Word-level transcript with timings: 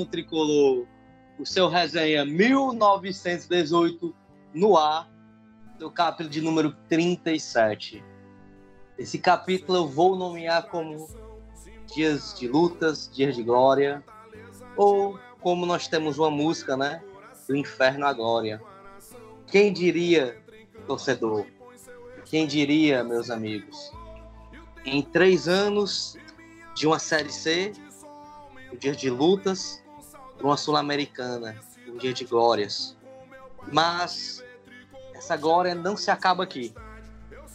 Nação 0.00 0.04
tricolor! 0.06 0.86
O 1.38 1.44
seu 1.44 1.68
resenha 1.68 2.24
1918 2.24 4.14
no 4.54 4.76
ar, 4.76 5.10
do 5.78 5.90
capítulo 5.90 6.30
de 6.30 6.40
número 6.40 6.74
37. 6.88 8.02
Esse 8.98 9.18
capítulo 9.18 9.78
eu 9.78 9.88
vou 9.88 10.16
nomear 10.16 10.68
como 10.68 11.06
Dias 11.94 12.34
de 12.38 12.48
Lutas, 12.48 13.10
Dias 13.12 13.36
de 13.36 13.42
Glória, 13.42 14.02
ou 14.76 15.18
como 15.40 15.66
nós 15.66 15.86
temos 15.86 16.18
uma 16.18 16.30
música, 16.30 16.76
né? 16.76 17.02
Do 17.46 17.56
Inferno 17.56 18.06
à 18.06 18.12
Glória. 18.12 18.62
Quem 19.46 19.72
diria, 19.72 20.42
torcedor? 20.86 21.46
Quem 22.24 22.46
diria, 22.46 23.04
meus 23.04 23.30
amigos? 23.30 23.92
Em 24.84 25.02
três 25.02 25.46
anos 25.48 26.16
de 26.74 26.86
uma 26.86 26.98
Série 26.98 27.32
C, 27.32 27.72
um 28.72 28.76
dia 28.76 28.94
de 28.94 29.10
lutas, 29.10 29.82
para 30.40 30.48
uma 30.48 30.56
Sul-Americana, 30.56 31.54
um 31.86 31.98
dia 31.98 32.14
de 32.14 32.24
glórias. 32.24 32.96
Mas 33.70 34.42
essa 35.14 35.36
glória 35.36 35.74
não 35.74 35.98
se 35.98 36.10
acaba 36.10 36.42
aqui. 36.42 36.72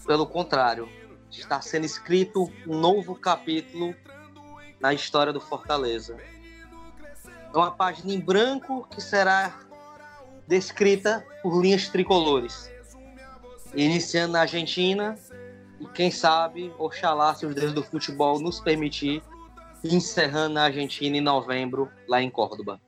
Pelo 0.06 0.28
contrário, 0.28 0.88
está 1.32 1.60
sendo 1.62 1.84
escrito 1.86 2.48
um 2.68 2.78
novo 2.78 3.16
capítulo 3.16 3.96
na 4.80 4.94
história 4.94 5.34
do 5.34 5.42
Fortaleza. 5.42 6.16
É 7.52 7.58
uma 7.58 7.72
página 7.72 8.14
em 8.14 8.20
branco 8.20 8.88
que 8.92 9.02
será 9.02 9.60
descrita 10.48 11.26
por 11.42 11.60
linhas 11.60 11.90
tricolores. 11.90 12.70
Iniciando 13.74 14.34
na 14.34 14.42
Argentina 14.42 15.18
e 15.80 15.88
quem 15.88 16.12
sabe, 16.12 16.72
oxalá, 16.78 17.34
se 17.34 17.48
os 17.48 17.56
deuses 17.56 17.74
do 17.74 17.82
futebol 17.82 18.40
nos 18.40 18.60
permitir, 18.60 19.24
encerrando 19.94 20.56
na 20.56 20.64
Argentina 20.64 21.18
em 21.18 21.22
novembro, 21.22 21.92
lá 22.08 22.22
em 22.22 22.30
Córdoba. 22.30 22.80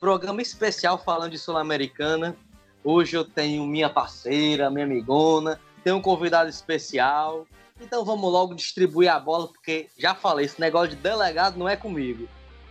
Programa 0.00 0.40
especial 0.40 0.98
falando 0.98 1.32
de 1.32 1.38
Sul-Americana. 1.38 2.36
Hoje 2.82 3.16
eu 3.16 3.24
tenho 3.24 3.66
minha 3.66 3.90
parceira, 3.90 4.70
minha 4.70 4.84
amigona, 4.84 5.60
tenho 5.82 5.96
um 5.96 6.02
convidado 6.02 6.48
especial. 6.48 7.46
Então 7.80 8.04
vamos 8.04 8.32
logo 8.32 8.54
distribuir 8.54 9.12
a 9.12 9.18
bola, 9.18 9.48
porque 9.48 9.88
já 9.98 10.14
falei, 10.14 10.46
esse 10.46 10.60
negócio 10.60 10.90
de 10.90 10.96
delegado 10.96 11.58
não 11.58 11.68
é 11.68 11.76
comigo. 11.76 12.28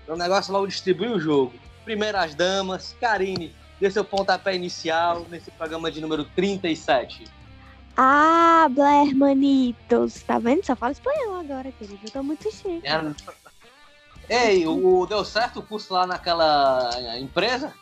O 0.07 0.15
negócio 0.15 0.51
é 0.51 0.53
logo 0.53 0.67
distribuir 0.67 1.11
o 1.11 1.19
jogo. 1.19 1.53
Primeiro 1.83 2.17
as 2.17 2.33
damas, 2.33 2.95
Karine, 2.99 3.53
dê 3.79 3.91
seu 3.91 4.03
pontapé 4.03 4.55
inicial 4.55 5.25
nesse 5.29 5.51
programa 5.51 5.91
de 5.91 6.01
número 6.01 6.25
37. 6.35 7.25
Ah, 7.95 8.67
Blair 8.69 9.15
Manitos. 9.15 10.21
Tá 10.21 10.37
vendo? 10.37 10.63
Só 10.63 10.75
fala 10.75 10.91
espanhol 10.91 11.39
agora, 11.39 11.71
querido. 11.71 11.99
Eu 12.03 12.11
tô 12.11 12.23
muito 12.23 12.49
chique. 12.51 12.81
É, 12.83 13.01
Ei, 14.29 14.67
o, 14.67 15.05
deu 15.05 15.23
certo 15.23 15.59
o 15.59 15.63
curso 15.63 15.93
lá 15.93 16.05
naquela 16.05 17.17
empresa? 17.19 17.73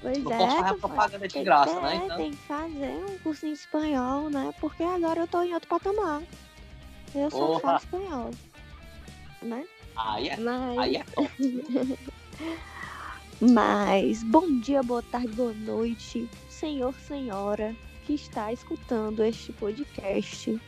Pois 0.00 0.18
não 0.18 0.32
é. 0.32 0.36
posso 0.38 0.56
fazer 0.56 0.74
propaganda 0.78 1.28
de 1.28 1.44
graça, 1.44 1.76
é, 1.76 1.80
né? 1.80 2.00
Então... 2.04 2.16
Tem 2.16 2.30
que 2.32 2.36
fazer 2.36 3.04
um 3.08 3.18
curso 3.18 3.46
em 3.46 3.52
espanhol, 3.52 4.28
né? 4.28 4.52
Porque 4.60 4.82
agora 4.82 5.20
eu 5.20 5.26
tô 5.26 5.42
em 5.42 5.54
outro 5.54 5.68
patamar. 5.68 6.22
Eu 7.14 7.30
só 7.30 7.52
Opa. 7.52 7.60
falo 7.60 7.78
espanhol. 7.78 8.30
Né? 9.40 9.64
Aí 9.96 10.28
é, 10.28 10.36
Mas... 10.36 10.78
aí 10.78 10.96
é. 10.96 11.04
Mas 13.40 14.22
bom 14.22 14.60
dia, 14.60 14.82
boa 14.82 15.02
tarde, 15.02 15.28
boa 15.28 15.52
noite, 15.52 16.28
senhor, 16.48 16.94
senhora 17.06 17.74
que 18.06 18.14
está 18.14 18.52
escutando 18.52 19.24
este 19.24 19.52
podcast. 19.52 20.60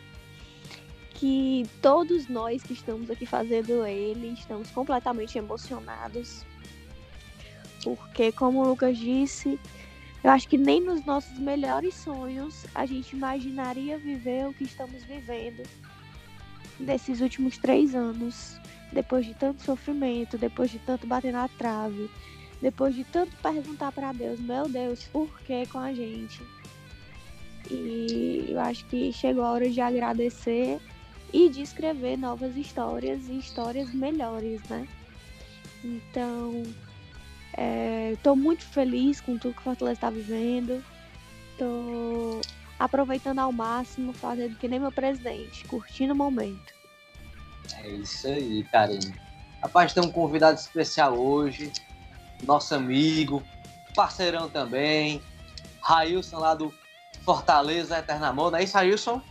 Que 1.18 1.64
todos 1.80 2.28
nós 2.28 2.62
que 2.62 2.72
estamos 2.72 3.10
aqui 3.10 3.26
fazendo 3.26 3.86
ele 3.86 4.34
estamos 4.34 4.70
completamente 4.70 5.38
emocionados. 5.38 6.44
Porque, 7.82 8.32
como 8.32 8.62
o 8.62 8.68
Lucas 8.68 8.98
disse, 8.98 9.58
eu 10.22 10.30
acho 10.30 10.48
que 10.48 10.58
nem 10.58 10.80
nos 10.80 11.04
nossos 11.04 11.38
melhores 11.38 11.94
sonhos 11.94 12.66
a 12.74 12.84
gente 12.84 13.14
imaginaria 13.14 13.96
viver 13.96 14.46
o 14.48 14.52
que 14.52 14.64
estamos 14.64 15.04
vivendo 15.04 15.62
nesses 16.80 17.20
últimos 17.20 17.56
três 17.58 17.94
anos. 17.94 18.58
Depois 18.92 19.24
de 19.24 19.34
tanto 19.34 19.62
sofrimento, 19.62 20.36
depois 20.36 20.70
de 20.70 20.78
tanto 20.80 21.06
bater 21.06 21.32
na 21.32 21.48
trave, 21.48 22.10
depois 22.60 22.94
de 22.94 23.04
tanto 23.04 23.36
perguntar 23.36 23.92
para 23.92 24.12
Deus, 24.12 24.40
meu 24.40 24.68
Deus, 24.68 25.04
por 25.04 25.28
que 25.40 25.66
com 25.66 25.78
a 25.78 25.92
gente? 25.92 26.42
E 27.70 28.46
eu 28.48 28.60
acho 28.60 28.84
que 28.86 29.12
chegou 29.12 29.44
a 29.44 29.52
hora 29.52 29.68
de 29.68 29.80
agradecer 29.80 30.80
e 31.32 31.48
de 31.48 31.62
escrever 31.62 32.16
novas 32.16 32.56
histórias 32.56 33.28
e 33.28 33.38
histórias 33.38 33.92
melhores, 33.92 34.62
né? 34.68 34.86
Então, 35.84 36.62
estou 38.12 38.34
muito 38.36 38.64
feliz 38.64 39.20
com 39.20 39.36
tudo 39.38 39.54
que 39.54 39.62
Fortaleza 39.62 39.96
está 39.96 40.10
vivendo. 40.10 40.82
Estou 41.52 42.40
aproveitando 42.78 43.38
ao 43.38 43.52
máximo, 43.52 44.12
fazendo 44.12 44.56
que 44.56 44.68
nem 44.68 44.78
meu 44.78 44.92
presidente, 44.92 45.64
curtindo 45.66 46.12
o 46.12 46.16
momento. 46.16 46.74
É 47.78 47.88
isso 47.88 48.26
aí, 48.26 48.62
Karine. 48.64 49.14
Rapaz, 49.62 49.92
tem 49.92 50.02
um 50.02 50.12
convidado 50.12 50.58
especial 50.58 51.18
hoje, 51.18 51.72
nosso 52.44 52.74
amigo, 52.74 53.42
parceirão 53.94 54.48
também, 54.48 55.22
Railson 55.80 56.38
lá 56.38 56.54
do 56.54 56.72
Fortaleza 57.24 57.98
Eternamor, 57.98 58.50
não 58.50 58.58
é 58.58 58.64
isso, 58.64 58.76
Railson? 58.76 59.22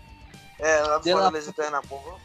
É, 0.59 0.77
lá 0.81 0.97
do 0.97 1.03
Dela- 1.03 1.21
Fortaleza 1.21 1.53
Pernambuco. 1.53 2.19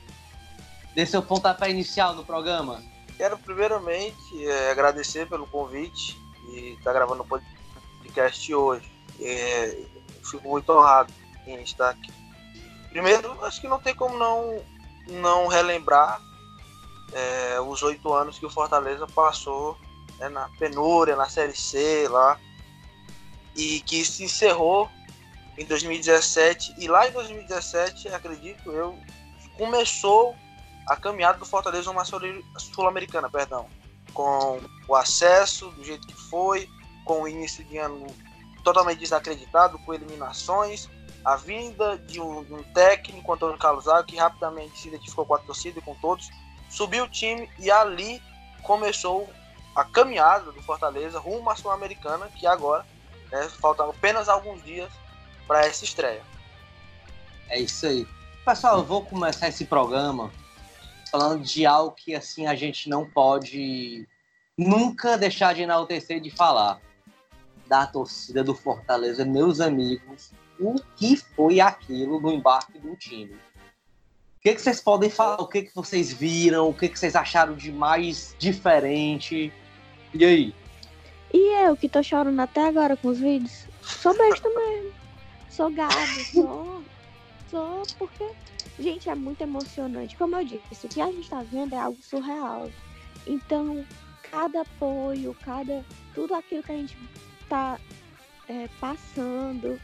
Dê 0.95 1.07
seu 1.07 1.23
pontapé 1.23 1.71
inicial 1.71 2.15
no 2.15 2.25
programa. 2.25 2.83
Quero 3.17 3.39
primeiramente 3.39 4.47
é, 4.47 4.71
agradecer 4.71 5.29
pelo 5.29 5.47
convite 5.47 6.19
e 6.49 6.75
estar 6.79 6.93
gravando 6.93 7.23
o 7.23 7.27
podcast 7.27 8.55
hoje. 8.55 8.91
É, 9.21 9.85
fico 10.25 10.49
muito 10.49 10.73
honrado 10.73 11.13
em 11.47 11.63
estar 11.63 11.91
aqui. 11.91 12.13
Primeiro, 12.91 13.45
acho 13.45 13.61
que 13.61 13.69
não 13.69 13.79
tem 13.79 13.95
como 13.95 14.19
não, 14.19 14.61
não 15.09 15.47
relembrar 15.47 16.21
é, 17.13 17.61
os 17.61 17.83
oito 17.83 18.13
anos 18.13 18.39
que 18.39 18.47
o 18.47 18.51
Fortaleza 18.51 19.07
passou 19.07 19.77
né, 20.19 20.29
na 20.29 20.49
penúria, 20.59 21.15
na 21.15 21.29
Série 21.29 21.57
C 21.57 22.09
lá, 22.09 22.39
e 23.55 23.81
que 23.81 24.05
se 24.05 24.25
encerrou 24.25 24.89
em 25.59 25.65
2017. 25.65 26.75
E 26.79 26.89
lá 26.89 27.09
em 27.09 27.13
2017, 27.13 28.09
acredito 28.09 28.71
eu, 28.73 28.99
começou 29.57 30.35
a 30.87 30.97
caminhada 30.97 31.39
do 31.39 31.47
Fortaleza 31.47 31.91
uma 31.91 32.05
Sul- 32.05 32.21
sul-americana, 32.57 33.29
perdão, 33.29 33.67
com 34.13 34.61
o 34.89 34.95
acesso 34.95 35.71
do 35.71 35.85
jeito 35.85 36.07
que 36.07 36.15
foi, 36.15 36.69
com 37.05 37.23
o 37.23 37.29
início 37.29 37.65
de 37.65 37.79
ano 37.79 38.07
totalmente 38.65 38.99
desacreditado, 38.99 39.79
com 39.81 39.95
eliminações, 39.95 40.89
a 41.25 41.37
vinda 41.37 41.99
de 41.99 42.21
um, 42.21 42.43
de 42.45 42.55
um 42.55 42.63
técnico, 42.73 43.33
Antônio 43.33 43.59
Carlos 43.59 43.85
Zago, 43.85 44.07
que 44.07 44.17
rapidamente 44.17 44.79
se 44.79 44.89
identificou 44.89 45.27
com 45.27 45.35
a 45.35 45.39
torcida 45.39 45.79
e 45.79 45.83
com 45.83 45.95
todos, 45.97 46.31
subiu 46.69 47.05
o 47.05 47.09
time 47.09 47.49
e 47.59 47.71
ali 47.71 48.23
começou 48.63 49.29
a 49.75 49.85
caminhada 49.85 50.51
do 50.53 50.63
Fortaleza 50.63 51.19
rumo 51.19 51.51
à 51.51 51.57
Sul-Americana, 51.57 52.29
que 52.29 52.47
agora 52.47 52.85
né, 53.31 53.49
faltam 53.61 53.91
apenas 53.91 54.29
alguns 54.29 54.63
dias 54.65 54.91
para 55.51 55.67
essa 55.67 55.85
estreia. 55.85 56.23
É 57.49 57.59
isso 57.59 57.85
aí. 57.85 58.07
Pessoal, 58.45 58.79
eu 58.79 58.85
vou 58.85 59.05
começar 59.05 59.49
esse 59.49 59.65
programa 59.65 60.31
falando 61.11 61.43
de 61.43 61.67
algo 61.67 61.91
que 61.91 62.15
assim 62.15 62.47
a 62.47 62.55
gente 62.55 62.89
não 62.89 63.05
pode 63.05 64.07
nunca 64.57 65.19
deixar 65.19 65.53
de 65.53 65.63
enaltecer 65.63 66.21
de 66.21 66.31
falar 66.31 66.81
da 67.67 67.85
torcida 67.85 68.45
do 68.45 68.55
Fortaleza, 68.55 69.25
meus 69.25 69.61
amigos, 69.61 70.31
o 70.61 70.77
que 70.95 71.17
foi 71.17 71.59
aquilo 71.59 72.21
no 72.21 72.31
embarque 72.31 72.79
do 72.79 72.95
time. 72.95 73.35
O 73.35 74.43
que, 74.43 74.55
que 74.55 74.63
vocês 74.63 74.81
podem 74.81 75.11
falar? 75.11 75.43
O 75.43 75.49
que, 75.49 75.63
que 75.63 75.75
vocês 75.75 76.13
viram? 76.13 76.69
O 76.69 76.75
que, 76.75 76.89
que 76.89 76.97
vocês 76.97 77.17
acharam 77.17 77.57
de 77.57 77.73
mais 77.73 78.37
diferente? 78.39 79.53
E 80.15 80.25
aí? 80.25 80.55
E 81.35 81.67
eu 81.67 81.77
que 81.77 81.89
tô 81.89 82.05
chorando 82.05 82.39
até 82.39 82.69
agora 82.69 82.97
com 82.97 83.09
os 83.09 83.19
vídeos, 83.19 83.67
sou 83.83 84.17
besta 84.17 84.49
mesmo. 84.49 85.00
Sou 85.51 85.69
gado, 85.69 86.25
sou. 86.33 86.85
Sou 87.51 87.83
porque. 87.99 88.31
Gente, 88.79 89.11
é 89.11 89.15
muito 89.15 89.43
emocionante. 89.43 90.17
Como 90.17 90.37
eu 90.37 90.45
disse, 90.45 90.87
o 90.87 90.89
que 90.89 91.01
a 91.01 91.11
gente 91.11 91.29
tá 91.29 91.43
vendo 91.43 91.75
é 91.75 91.79
algo 91.79 92.01
surreal. 92.01 92.71
Então, 93.27 93.85
cada 94.31 94.63
apoio, 94.63 95.37
cada. 95.43 95.85
Tudo 96.15 96.35
aquilo 96.35 96.63
que 96.63 96.73
a 96.73 96.77
gente 96.77 96.97
tá 97.49 97.79
é, 98.49 98.69
passando, 98.81 99.79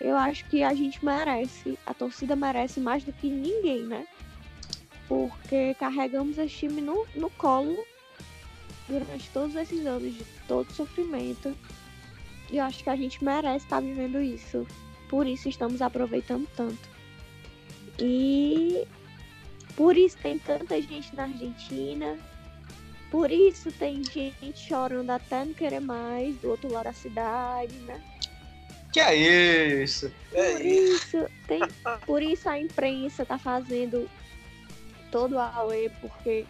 eu 0.00 0.16
acho 0.16 0.46
que 0.46 0.62
a 0.62 0.74
gente 0.74 1.04
merece. 1.04 1.78
A 1.86 1.92
torcida 1.92 2.34
merece 2.34 2.80
mais 2.80 3.04
do 3.04 3.12
que 3.12 3.28
ninguém, 3.28 3.82
né? 3.82 4.08
Porque 5.06 5.74
carregamos 5.74 6.38
esse 6.38 6.54
time 6.54 6.80
no, 6.80 7.06
no 7.14 7.28
colo 7.30 7.76
durante 8.88 9.28
todos 9.30 9.54
esses 9.54 9.84
anos 9.84 10.14
de 10.14 10.24
todo 10.48 10.72
sofrimento. 10.72 11.54
E 12.50 12.56
eu 12.56 12.64
acho 12.64 12.82
que 12.82 12.90
a 12.90 12.96
gente 12.96 13.22
merece 13.22 13.66
estar 13.66 13.80
vivendo 13.80 14.20
isso. 14.20 14.66
Por 15.14 15.28
isso 15.28 15.48
estamos 15.48 15.80
aproveitando 15.80 16.48
tanto. 16.56 16.88
E 18.00 18.84
por 19.76 19.96
isso 19.96 20.16
tem 20.18 20.40
tanta 20.40 20.82
gente 20.82 21.14
na 21.14 21.22
Argentina. 21.22 22.18
Por 23.12 23.30
isso 23.30 23.70
tem 23.70 24.02
gente 24.02 24.58
chorando 24.58 25.10
até 25.10 25.44
não 25.44 25.54
querer 25.54 25.78
mais 25.78 26.34
do 26.38 26.50
outro 26.50 26.68
lado 26.68 26.86
da 26.86 26.92
cidade, 26.92 27.76
né? 27.86 28.02
Que 28.92 28.98
é 28.98 29.14
isso? 29.84 30.10
É 30.32 30.50
Por 30.50 30.66
isso. 30.66 30.94
isso, 30.96 31.26
tem, 31.46 31.60
por 32.04 32.20
isso 32.20 32.48
a 32.48 32.58
imprensa 32.58 33.24
tá 33.24 33.38
fazendo 33.38 34.10
todo 35.12 35.36
o 35.36 35.38
AUE, 35.38 35.92
porque 36.00 36.44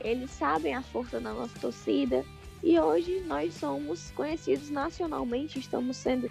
eles 0.00 0.30
sabem 0.30 0.74
a 0.74 0.80
força 0.80 1.20
da 1.20 1.34
nossa 1.34 1.58
torcida. 1.58 2.24
E 2.62 2.80
hoje 2.80 3.20
nós 3.26 3.52
somos 3.52 4.10
conhecidos 4.12 4.70
nacionalmente, 4.70 5.58
estamos 5.58 5.98
sendo 5.98 6.30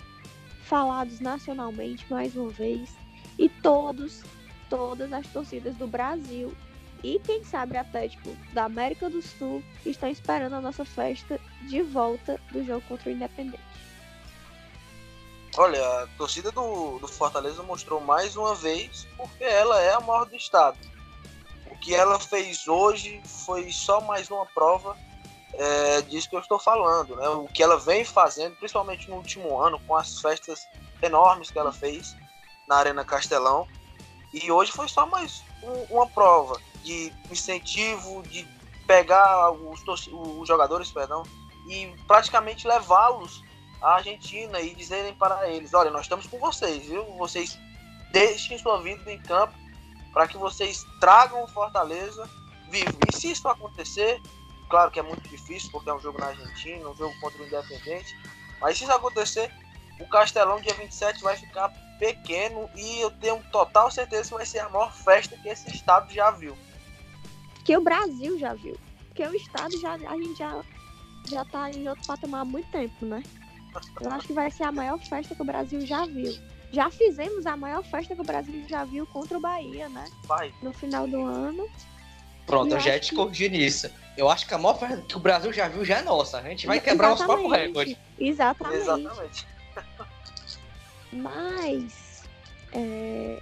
falados 0.69 1.19
nacionalmente 1.19 2.05
mais 2.09 2.35
uma 2.35 2.49
vez. 2.49 2.89
E 3.37 3.49
todos, 3.49 4.23
todas 4.69 5.11
as 5.11 5.25
torcidas 5.27 5.75
do 5.75 5.87
Brasil 5.87 6.55
e 7.03 7.19
quem 7.19 7.43
sabe 7.43 7.77
até 7.77 8.07
tipo, 8.07 8.35
da 8.53 8.65
América 8.65 9.09
do 9.09 9.21
Sul 9.21 9.63
estão 9.85 10.09
esperando 10.09 10.53
a 10.53 10.61
nossa 10.61 10.85
festa 10.85 11.39
de 11.67 11.81
volta 11.81 12.39
do 12.51 12.63
jogo 12.63 12.85
contra 12.87 13.09
o 13.09 13.11
Independente. 13.13 13.63
Olha, 15.57 15.81
a 16.03 16.07
torcida 16.17 16.51
do, 16.51 16.99
do 16.99 17.07
Fortaleza 17.07 17.63
mostrou 17.63 17.99
mais 17.99 18.35
uma 18.35 18.53
vez 18.53 19.07
porque 19.17 19.43
ela 19.43 19.81
é 19.81 19.93
a 19.93 19.99
maior 19.99 20.25
do 20.25 20.35
estado. 20.35 20.77
O 21.71 21.77
que 21.77 21.95
ela 21.95 22.19
fez 22.19 22.67
hoje 22.67 23.21
foi 23.45 23.71
só 23.71 24.01
mais 24.01 24.29
uma 24.29 24.45
prova 24.45 24.95
é, 25.53 26.01
disso 26.03 26.29
que 26.29 26.35
eu 26.35 26.39
estou 26.39 26.59
falando. 26.59 27.15
Né? 27.15 27.27
O 27.29 27.47
que 27.47 27.63
ela 27.63 27.77
vem 27.77 28.05
fazendo, 28.05 28.55
principalmente 28.55 29.09
no 29.09 29.17
último 29.17 29.59
ano, 29.59 29.79
com 29.87 29.95
as 29.95 30.19
festas 30.19 30.67
enormes 31.01 31.51
que 31.51 31.59
ela 31.59 31.71
fez 31.71 32.15
na 32.67 32.77
Arena 32.77 33.03
Castelão. 33.03 33.67
E 34.33 34.51
hoje 34.51 34.71
foi 34.71 34.87
só 34.87 35.05
mais 35.05 35.43
um- 35.63 35.95
uma 35.95 36.07
prova 36.07 36.59
de 36.83 37.11
incentivo, 37.31 38.21
de 38.23 38.47
pegar 38.85 39.51
os, 39.51 39.83
os 40.11 40.47
jogadores 40.47 40.91
perdão, 40.91 41.23
e 41.67 41.93
praticamente 42.07 42.67
levá-los 42.67 43.43
à 43.81 43.95
Argentina 43.95 44.59
e 44.61 44.73
dizerem 44.73 45.13
para 45.13 45.49
eles: 45.49 45.73
olha, 45.73 45.91
nós 45.91 46.03
estamos 46.03 46.27
com 46.27 46.39
vocês, 46.39 46.85
viu? 46.85 47.03
Vocês 47.17 47.57
deixem 48.11 48.57
sua 48.57 48.81
vida 48.81 49.11
em 49.11 49.21
campo 49.21 49.53
para 50.13 50.27
que 50.27 50.37
vocês 50.37 50.85
tragam 50.99 51.47
Fortaleza 51.47 52.27
vivo. 52.69 52.97
E 53.07 53.15
se 53.15 53.31
isso 53.31 53.47
acontecer, 53.47 54.21
claro 54.69 54.91
que 54.91 54.99
é 54.99 55.03
muito 55.03 55.27
difícil, 55.27 55.69
porque 55.71 55.89
é 55.89 55.93
um 55.93 55.99
jogo 55.99 56.19
na 56.19 56.27
Argentina, 56.27 56.87
um 56.87 56.95
jogo 56.95 57.13
contra 57.19 57.41
o 57.41 57.45
Independente, 57.45 58.15
mas 58.61 58.77
se 58.77 58.83
isso 58.83 58.93
acontecer, 58.93 59.51
o 59.99 60.07
Castelão 60.07 60.61
dia 60.61 60.73
27 60.73 61.21
vai 61.21 61.35
ficar 61.35 61.69
pequeno 61.99 62.69
e 62.75 63.01
eu 63.01 63.11
tenho 63.11 63.43
total 63.51 63.91
certeza 63.91 64.29
que 64.29 64.35
vai 64.35 64.45
ser 64.45 64.59
a 64.59 64.69
maior 64.69 64.93
festa 64.93 65.35
que 65.37 65.49
esse 65.49 65.69
estado 65.69 66.13
já 66.13 66.31
viu. 66.31 66.57
Que 67.65 67.75
o 67.75 67.81
Brasil 67.81 68.39
já 68.39 68.53
viu. 68.53 68.77
Porque 69.07 69.23
o 69.23 69.35
Estado 69.35 69.77
já, 69.81 69.93
a 69.95 70.15
gente 70.15 70.39
já, 70.39 70.63
já 71.29 71.43
tá 71.45 71.69
em 71.69 71.87
outro 71.89 72.05
patamar 72.07 72.41
há 72.41 72.45
muito 72.45 72.71
tempo, 72.71 73.05
né? 73.05 73.21
Eu 74.01 74.11
acho 74.11 74.27
que 74.27 74.33
vai 74.33 74.49
ser 74.49 74.63
a 74.63 74.71
maior 74.71 74.97
festa 74.99 75.35
que 75.35 75.41
o 75.41 75.45
Brasil 75.45 75.85
já 75.85 76.05
viu. 76.05 76.33
Já 76.71 76.89
fizemos 76.89 77.45
a 77.45 77.57
maior 77.57 77.83
festa 77.83 78.15
que 78.15 78.21
o 78.21 78.25
Brasil 78.25 78.65
já 78.67 78.85
viu 78.85 79.05
contra 79.07 79.37
o 79.37 79.41
Bahia, 79.41 79.89
né? 79.89 80.05
Vai. 80.23 80.53
No 80.61 80.71
final 80.71 81.07
do 81.07 81.21
ano. 81.21 81.67
Pronto, 82.49 82.73
eu 82.73 82.79
já 82.79 82.89
ia 82.89 82.95
acho 82.95 83.03
te 83.05 83.09
que- 83.11 83.15
corrigir 83.15 83.51
nisso. 83.51 83.89
Eu 84.17 84.27
acho 84.29 84.47
que 84.47 84.53
a 84.53 84.57
maior 84.57 84.77
festa 84.77 84.97
que 85.03 85.15
o 85.15 85.19
Brasil 85.19 85.53
já 85.53 85.67
viu 85.67 85.85
já 85.85 85.99
é 85.99 86.01
nossa. 86.01 86.39
A 86.39 86.41
gente 86.41 86.65
vai 86.65 86.79
quebrar 86.79 87.13
os 87.13 87.21
próprios 87.21 87.51
recordes. 87.51 87.95
Exatamente. 88.17 88.81
Exatamente. 88.81 89.47
Mas 91.11 92.23
é, 92.73 93.39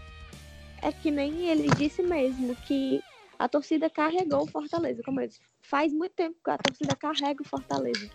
é 0.82 0.92
que 0.92 1.10
nem 1.12 1.48
ele 1.50 1.70
disse 1.76 2.02
mesmo 2.04 2.56
que 2.56 3.02
a 3.40 3.48
torcida 3.48 3.90
carregou 3.90 4.44
o 4.44 4.48
Fortaleza. 4.48 5.02
Como 5.04 5.22
eu 5.22 5.28
disse, 5.28 5.40
faz 5.62 5.94
muito 5.94 6.14
tempo 6.14 6.36
que 6.44 6.50
a 6.50 6.58
torcida 6.58 6.96
carrega 6.96 7.42
o 7.42 7.48
Fortaleza. 7.48 8.10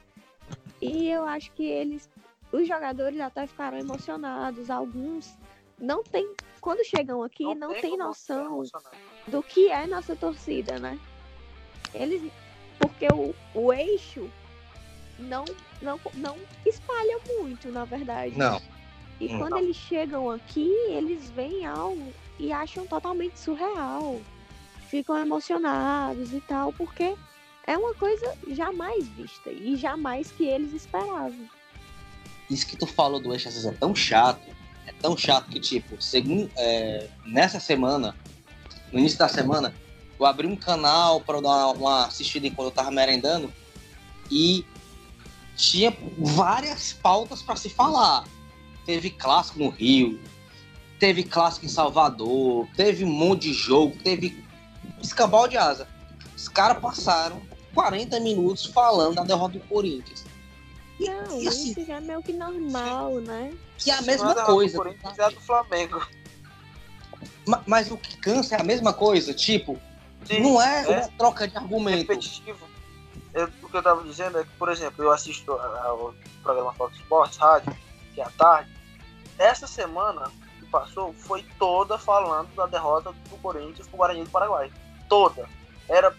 E 0.80 1.08
eu 1.08 1.24
acho 1.24 1.50
que 1.52 1.64
eles, 1.64 2.08
os 2.52 2.66
jogadores 2.66 3.18
até 3.20 3.46
ficaram 3.46 3.78
emocionados. 3.78 4.70
Alguns 4.70 5.36
não 5.78 6.02
tem, 6.02 6.32
quando 6.60 6.84
chegam 6.84 7.22
aqui, 7.22 7.54
não, 7.54 7.72
tem 7.74 7.90
como 7.90 8.04
noção. 8.04 8.62
Do 9.26 9.42
que 9.42 9.70
é 9.70 9.86
nossa 9.86 10.16
torcida, 10.16 10.78
né? 10.78 10.98
Eles, 11.94 12.22
porque 12.78 13.08
o, 13.10 13.34
o 13.54 13.72
eixo 13.72 14.28
não, 15.18 15.44
não, 15.80 16.00
não 16.14 16.36
espalha 16.66 17.18
muito, 17.38 17.70
na 17.70 17.84
verdade. 17.84 18.36
Não. 18.36 18.60
E 19.20 19.26
Hum. 19.26 19.38
quando 19.38 19.58
eles 19.58 19.76
chegam 19.76 20.30
aqui, 20.30 20.68
eles 20.88 21.30
veem 21.30 21.64
algo 21.64 22.12
e 22.38 22.52
acham 22.52 22.86
totalmente 22.86 23.38
surreal. 23.38 24.20
Ficam 24.88 25.16
emocionados 25.16 26.32
e 26.32 26.40
tal, 26.40 26.72
porque 26.72 27.14
é 27.66 27.78
uma 27.78 27.94
coisa 27.94 28.36
jamais 28.50 29.06
vista 29.08 29.50
e 29.50 29.76
jamais 29.76 30.30
que 30.32 30.44
eles 30.44 30.72
esperavam. 30.72 31.48
Isso 32.50 32.66
que 32.66 32.76
tu 32.76 32.86
falou 32.86 33.20
do 33.20 33.32
eixo 33.32 33.48
às 33.48 33.54
vezes 33.54 33.68
é 33.70 33.72
tão 33.74 33.94
chato. 33.94 34.42
É 34.86 34.92
tão 35.00 35.16
chato 35.16 35.48
que, 35.48 35.60
tipo, 35.60 36.02
segundo, 36.02 36.50
é, 36.56 37.08
nessa 37.24 37.60
semana, 37.60 38.16
no 38.92 38.98
início 38.98 39.18
da 39.18 39.28
semana, 39.28 39.74
eu 40.18 40.26
abri 40.26 40.46
um 40.46 40.56
canal 40.56 41.20
para 41.20 41.40
dar 41.40 41.68
uma 41.68 42.06
assistida 42.06 42.46
enquanto 42.46 42.68
eu 42.68 42.72
tava 42.72 42.90
merendando 42.90 43.52
e 44.30 44.64
tinha 45.56 45.96
várias 46.18 46.92
pautas 46.92 47.42
para 47.42 47.56
se 47.56 47.68
falar. 47.68 48.24
Teve 48.84 49.10
clássico 49.10 49.58
no 49.58 49.70
Rio, 49.70 50.20
teve 50.98 51.22
clássico 51.22 51.66
em 51.66 51.68
Salvador, 51.68 52.68
teve 52.76 53.04
um 53.04 53.10
monte 53.10 53.48
de 53.48 53.52
jogo, 53.52 53.96
teve 54.02 54.44
escambau 55.00 55.48
de 55.48 55.56
asa. 55.56 55.88
Os 56.36 56.48
caras 56.48 56.80
passaram 56.80 57.40
40 57.74 58.20
minutos 58.20 58.66
falando 58.66 59.16
da 59.16 59.24
derrota 59.24 59.58
do 59.58 59.64
Corinthians. 59.66 60.24
E, 60.98 61.08
Não, 61.08 61.40
e 61.40 61.48
assim, 61.48 61.70
isso 61.70 61.84
já 61.84 61.96
é 61.96 62.00
meio 62.00 62.22
que 62.22 62.32
normal, 62.32 63.20
né? 63.20 63.52
que 63.82 63.90
é 63.90 63.94
a 63.94 64.02
mesma 64.02 64.34
coisa. 64.44 64.78
Do 64.78 64.84
Corinthians 64.84 65.18
é 65.18 65.24
a 65.24 65.28
do 65.28 65.40
Flamengo. 65.40 66.06
Ma- 67.46 67.62
Mas 67.66 67.90
o 67.90 67.96
que 67.96 68.16
cansa 68.18 68.56
é 68.56 68.60
a 68.60 68.64
mesma 68.64 68.92
coisa, 68.92 69.34
tipo, 69.34 69.78
Sim, 70.24 70.40
não 70.40 70.60
é, 70.62 70.84
é. 70.84 70.88
uma 71.00 71.08
troca 71.18 71.48
de 71.48 71.56
argumento. 71.56 71.98
repetitivo. 71.98 72.66
Eu- 73.34 73.50
o 73.62 73.68
que 73.68 73.76
eu 73.76 73.82
tava 73.82 74.02
dizendo 74.04 74.38
é 74.38 74.44
que, 74.44 74.50
por 74.58 74.68
exemplo, 74.68 75.02
eu 75.04 75.10
assisto 75.10 75.52
ao 75.52 76.14
programa 76.42 76.72
Fox 76.74 76.96
Sports, 76.96 77.36
rádio, 77.38 77.74
que 78.14 78.20
é 78.20 78.24
à 78.24 78.30
tarde. 78.30 78.70
Essa 79.38 79.66
semana 79.66 80.30
que 80.60 80.66
passou 80.66 81.14
foi 81.14 81.42
toda 81.58 81.98
falando 81.98 82.54
da 82.54 82.66
derrota 82.66 83.12
do 83.12 83.36
Corinthians 83.38 83.86
pro 83.88 83.96
Guarani 83.96 84.24
do 84.24 84.30
Paraguai. 84.30 84.70
Toda. 85.08 85.48
Era 85.88 86.14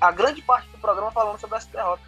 a 0.00 0.10
grande 0.12 0.40
parte 0.42 0.68
do 0.70 0.78
programa 0.78 1.10
falando 1.10 1.38
sobre 1.38 1.56
essa 1.56 1.68
derrota. 1.70 2.02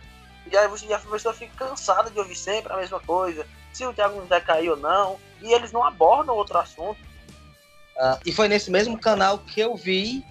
E 0.50 0.56
aí 0.56 0.66
você 0.68 0.86
já 0.86 0.96
a 0.96 1.00
pessoa 1.00 1.34
fica 1.34 1.52
cansada 1.68 2.10
de 2.10 2.18
ouvir 2.18 2.34
sempre 2.34 2.72
a 2.72 2.76
mesma 2.76 2.98
coisa. 3.00 3.46
Se 3.72 3.84
o 3.86 3.92
Thiago 3.92 4.20
vai 4.22 4.40
cair 4.40 4.70
ou 4.70 4.76
não. 4.76 5.18
E 5.42 5.52
eles 5.52 5.72
não 5.72 5.84
abordam 5.84 6.34
outro 6.34 6.58
assunto. 6.58 6.98
Ah, 7.98 8.18
e 8.24 8.32
foi 8.32 8.48
nesse 8.48 8.70
mesmo 8.70 8.98
canal 8.98 9.38
que 9.38 9.60
eu 9.60 9.76
vi 9.76 10.24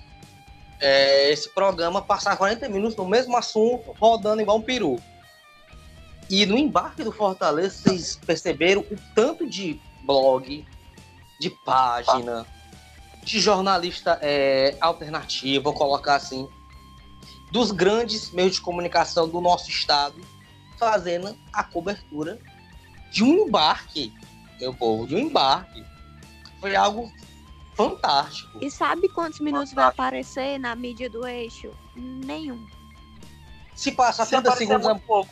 é, 0.79 1.31
esse 1.31 1.49
programa 1.49 2.01
passar 2.01 2.37
40 2.37 2.67
minutos 2.69 2.95
no 2.95 3.05
mesmo 3.05 3.35
assunto, 3.35 3.95
rodando 3.99 4.41
igual 4.41 4.57
um 4.57 4.61
peru. 4.61 5.01
E 6.29 6.45
no 6.45 6.57
embarque 6.57 7.03
do 7.03 7.11
Fortaleza, 7.11 7.75
vocês 7.81 8.19
perceberam 8.25 8.81
o 8.81 8.95
tanto 9.15 9.47
de 9.47 9.79
blog, 10.03 10.65
de 11.39 11.49
página, 11.65 12.45
de 13.23 13.39
jornalista 13.39 14.19
é, 14.21 14.75
alternativo, 14.79 15.63
vou 15.63 15.73
colocar 15.73 16.15
assim, 16.15 16.47
dos 17.51 17.71
grandes 17.71 18.31
meios 18.31 18.55
de 18.55 18.61
comunicação 18.61 19.27
do 19.27 19.41
nosso 19.41 19.69
estado, 19.69 20.15
fazendo 20.77 21.35
a 21.51 21.63
cobertura 21.63 22.39
de 23.11 23.23
um 23.23 23.47
embarque, 23.47 24.13
meu 24.59 24.73
povo, 24.73 25.07
de 25.07 25.15
um 25.15 25.19
embarque. 25.19 25.83
Foi 26.59 26.75
algo 26.75 27.11
fantástico. 27.83 28.57
E 28.61 28.69
sabe 28.69 29.07
quantos 29.09 29.39
minutos 29.39 29.73
vai 29.73 29.85
Fantástico. 29.85 30.01
aparecer 30.01 30.59
na 30.59 30.75
mídia 30.75 31.09
do 31.09 31.25
eixo? 31.25 31.71
Nenhum. 31.95 32.67
Se 33.75 33.91
passar 33.93 34.25
Se 34.25 34.31
30 34.31 34.49
aparecer 34.49 34.67
segundos, 34.67 34.85
muito 34.87 35.05
pouco. 35.05 35.29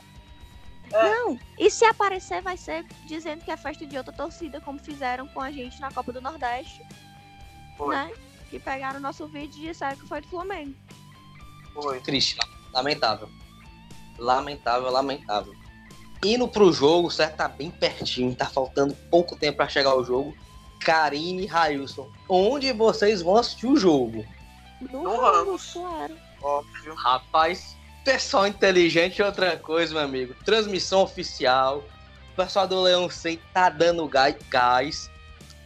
É. 0.93 1.09
Não. 1.09 1.37
E 1.59 1.69
se 1.69 1.83
aparecer, 1.83 2.41
vai 2.41 2.55
ser 2.55 2.85
dizendo 3.05 3.43
que 3.43 3.51
é 3.51 3.57
festa 3.57 3.85
de 3.85 3.97
outra 3.97 4.13
torcida, 4.13 4.61
como 4.61 4.79
fizeram 4.79 5.27
com 5.27 5.41
a 5.41 5.51
gente 5.51 5.79
na 5.81 5.91
Copa 5.91 6.13
do 6.13 6.21
Nordeste, 6.21 6.81
Foi, 7.77 7.93
né? 7.93 8.09
Que 8.49 8.57
pegaram 8.57 8.97
o 8.99 9.01
nosso 9.01 9.27
vídeo 9.27 9.57
e 9.61 9.67
disseram 9.67 9.97
que 9.97 10.07
foi 10.07 10.21
do 10.21 10.27
Flamengo. 10.29 10.73
foi. 11.73 11.99
triste, 11.99 12.37
lamentável. 12.73 13.29
Lamentável, 14.17 14.89
lamentável. 14.89 15.53
Indo 16.23 16.47
pro 16.47 16.71
jogo, 16.71 17.11
certo? 17.11 17.35
Tá 17.35 17.47
bem 17.49 17.69
pertinho, 17.69 18.33
tá 18.33 18.45
faltando 18.45 18.95
pouco 19.11 19.35
tempo 19.35 19.57
pra 19.57 19.67
chegar 19.67 19.89
ao 19.89 20.03
jogo. 20.05 20.33
Karine 20.79 21.43
e 21.43 21.45
Railson, 21.45 22.09
onde 22.27 22.71
vocês 22.73 23.21
vão 23.21 23.35
assistir 23.37 23.67
o 23.67 23.77
jogo? 23.77 24.25
No 24.81 25.03
No 25.03 25.19
Ramos, 25.19 25.73
claro. 25.73 26.17
Óbvio. 26.41 26.93
Rapaz, 26.95 27.75
pessoal 28.05 28.47
inteligente 28.47 29.21
é 29.21 29.25
outra 29.25 29.57
coisa, 29.57 29.93
meu 29.93 30.03
amigo. 30.03 30.35
Transmissão 30.45 31.01
oficial. 31.01 31.83
O 32.33 32.35
pessoal 32.35 32.67
do 32.67 32.81
Leão 32.81 33.09
100 33.09 33.39
tá 33.53 33.69
dando 33.69 34.07
gás. 34.07 35.09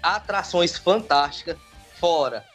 Atrações 0.01 0.77
fantásticas. 0.77 1.57
Fora 1.99 2.45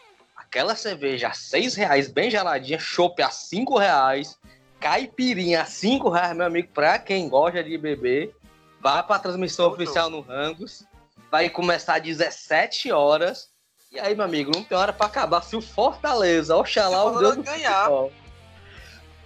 aquela 0.57 0.75
cerveja 0.75 1.29
a 1.29 1.33
6 1.33 1.75
reais, 1.75 2.09
bem 2.09 2.31
geladinha. 2.31 2.79
Chopp 2.79 3.21
a 3.23 3.31
5 3.31 3.79
reais. 3.79 4.39
caipirinha 4.81 5.63
a 5.63 5.65
5 5.67 6.09
reais, 6.09 6.37
meu 6.37 6.47
amigo, 6.47 6.69
pra 6.73 6.99
quem 6.99 7.29
gosta 7.29 7.63
de 7.63 7.77
beber. 7.77 8.35
Vá 8.81 9.03
pra 9.03 9.19
transmissão 9.19 9.69
Muito. 9.69 9.83
oficial 9.83 10.09
no 10.09 10.21
Rangos. 10.21 10.85
Vai 11.31 11.51
começar 11.51 11.97
às 11.97 12.03
17 12.03 12.93
horas. 12.93 13.49
E 13.91 13.99
aí, 13.99 14.15
meu 14.15 14.25
amigo, 14.25 14.51
não 14.55 14.65
tem 14.65 14.77
hora 14.77 14.93
pra 14.93 15.07
acabar. 15.07 15.43
Se 15.43 15.57
o 15.57 15.61
Fortaleza, 15.61 16.57
oxalá 16.57 17.05
o 17.05 17.19
Deus 17.19 17.37
ganhar. 17.37 17.89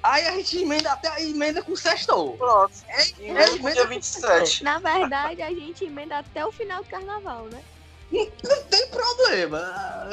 Aí 0.02 0.26
a 0.26 0.32
gente 0.32 0.58
emenda 0.58 0.92
até 0.92 1.08
a 1.08 1.20
emenda 1.20 1.62
com 1.62 1.72
o 1.72 1.76
sextou. 1.76 2.36
Pronto. 2.36 2.72
É, 2.88 3.06
E 3.18 3.26
é 3.26 3.48
emenda 3.54 3.72
dia 3.72 3.82
com 3.82 3.88
27. 3.88 4.64
Na 4.64 4.78
verdade, 4.78 5.42
a 5.42 5.50
gente 5.50 5.84
emenda 5.84 6.18
até 6.18 6.44
o 6.44 6.50
final 6.52 6.82
do 6.82 6.88
carnaval, 6.88 7.44
né? 7.46 7.62
Não 8.10 8.62
tem 8.64 8.88
problema. 8.88 10.10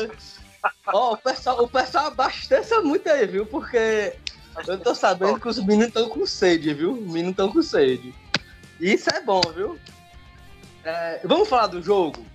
Ó, 0.88 1.14
o 1.14 1.18
pessoal, 1.18 1.64
o 1.64 1.70
pessoal 1.70 2.08
abasteça 2.08 2.82
muito 2.82 3.10
aí, 3.10 3.26
viu? 3.26 3.46
Porque 3.46 4.14
eu 4.68 4.80
tô 4.80 4.94
sabendo 4.94 5.40
que 5.40 5.48
os 5.48 5.58
meninos 5.60 5.88
estão 5.88 6.10
com 6.10 6.26
sede, 6.26 6.74
viu? 6.74 6.94
Os 6.94 7.00
meninos 7.00 7.32
estão 7.32 7.52
com 7.52 7.62
sede. 7.62 8.14
Isso 8.80 9.10
é 9.10 9.22
bom, 9.22 9.42
viu? 9.56 9.80
É, 10.88 11.20
vamos 11.26 11.50
falar 11.50 11.68
do 11.68 11.84
jogo? 11.84 12.26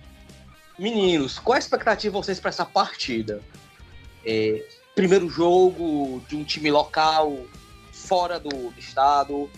Meninos, 0.77 1.39
qual 1.39 1.55
a 1.55 1.59
expectativa 1.59 2.11
de 2.11 2.23
vocês 2.23 2.39
para 2.39 2.49
essa 2.49 2.63
partida? 2.63 3.41
É, 4.23 4.63
primeiro 4.93 5.27
jogo 5.27 6.21
de 6.27 6.35
um 6.35 6.43
time 6.43 6.69
local, 6.69 7.35
fora 7.91 8.39
do, 8.39 8.69
do 8.69 8.79
estado, 8.79 9.49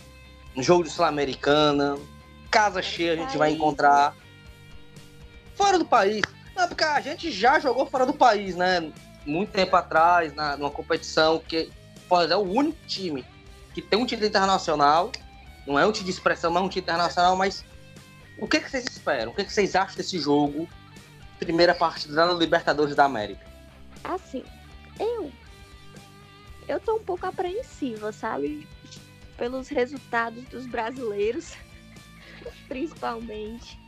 um 0.55 0.63
jogo 0.63 0.85
de 0.85 0.91
Sul-Americana, 0.91 1.97
casa 2.49 2.81
cheia 2.81 3.11
a 3.11 3.15
gente 3.17 3.37
vai 3.37 3.51
encontrar. 3.51 4.15
Fora 5.55 5.77
do 5.77 5.85
país. 5.85 6.21
Não, 6.55 6.65
porque 6.65 6.85
a 6.85 7.01
gente 7.01 7.29
já 7.31 7.59
jogou 7.59 7.85
fora 7.85 8.05
do 8.05 8.13
país, 8.13 8.55
né? 8.55 8.93
Muito 9.25 9.51
tempo 9.51 9.75
atrás, 9.75 10.33
na, 10.33 10.55
numa 10.55 10.71
competição 10.71 11.39
que 11.45 11.69
pode 12.07 12.31
é 12.31 12.37
o 12.37 12.49
único 12.49 12.77
time 12.87 13.25
que 13.73 13.81
tem 13.81 13.99
um 13.99 14.05
título 14.05 14.25
internacional. 14.25 15.11
Não 15.67 15.77
é 15.77 15.85
um 15.85 15.91
título 15.91 16.05
de 16.05 16.11
expressão, 16.11 16.49
mas 16.49 16.63
um 16.63 16.69
título 16.69 16.95
internacional. 16.95 17.35
Mas 17.35 17.65
o 18.37 18.47
que, 18.47 18.59
que 18.59 18.69
vocês 18.69 18.85
esperam? 18.85 19.31
O 19.31 19.35
que, 19.35 19.45
que 19.45 19.53
vocês 19.53 19.75
acham 19.75 19.95
desse 19.95 20.19
jogo? 20.19 20.67
Primeira 21.39 21.73
partida 21.73 22.25
na 22.25 22.33
Libertadores 22.33 22.95
da 22.95 23.05
América. 23.05 23.45
Assim, 24.03 24.43
eu. 24.99 25.31
Eu 26.67 26.79
tô 26.79 26.95
um 26.95 27.03
pouco 27.03 27.25
apreensiva, 27.25 28.11
sabe? 28.11 28.67
Pelos 29.37 29.67
resultados 29.67 30.43
dos 30.45 30.65
brasileiros, 30.65 31.53
principalmente. 32.67 33.79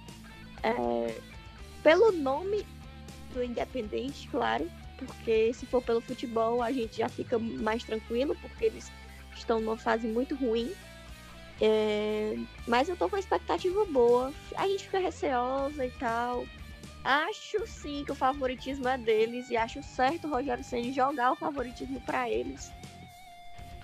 É, 0.63 1.19
pelo 1.83 2.11
nome 2.11 2.65
do 3.33 3.43
Independente, 3.43 4.27
claro. 4.29 4.69
Porque 4.97 5.53
se 5.53 5.65
for 5.65 5.81
pelo 5.81 6.01
futebol, 6.01 6.61
a 6.61 6.71
gente 6.71 6.97
já 6.97 7.07
fica 7.07 7.37
mais 7.37 7.83
tranquilo, 7.83 8.35
porque 8.41 8.65
eles 8.65 8.91
estão 9.35 9.59
numa 9.59 9.77
fase 9.77 10.07
muito 10.07 10.35
ruim. 10.35 10.73
É, 11.59 12.37
mas 12.67 12.87
eu 12.87 12.95
tô 12.95 13.09
com 13.09 13.15
uma 13.15 13.19
expectativa 13.19 13.85
boa. 13.85 14.33
A 14.55 14.67
gente 14.67 14.85
fica 14.85 14.99
receosa 14.99 15.85
e 15.85 15.91
tal. 15.91 16.45
Acho 17.03 17.65
sim 17.65 18.03
que 18.03 18.11
o 18.11 18.15
favoritismo 18.15 18.87
é 18.87 18.97
deles 18.97 19.49
e 19.49 19.57
acho 19.57 19.81
certo 19.81 20.27
o 20.27 20.29
Rogério 20.29 20.63
Ceni 20.63 20.91
jogar 20.91 21.31
o 21.31 21.35
favoritismo 21.35 22.01
para 22.01 22.29
eles. 22.29 22.71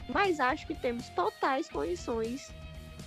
Mas 0.10 0.40
acho 0.40 0.68
que 0.68 0.76
temos 0.76 1.08
totais 1.10 1.70
condições 1.70 2.52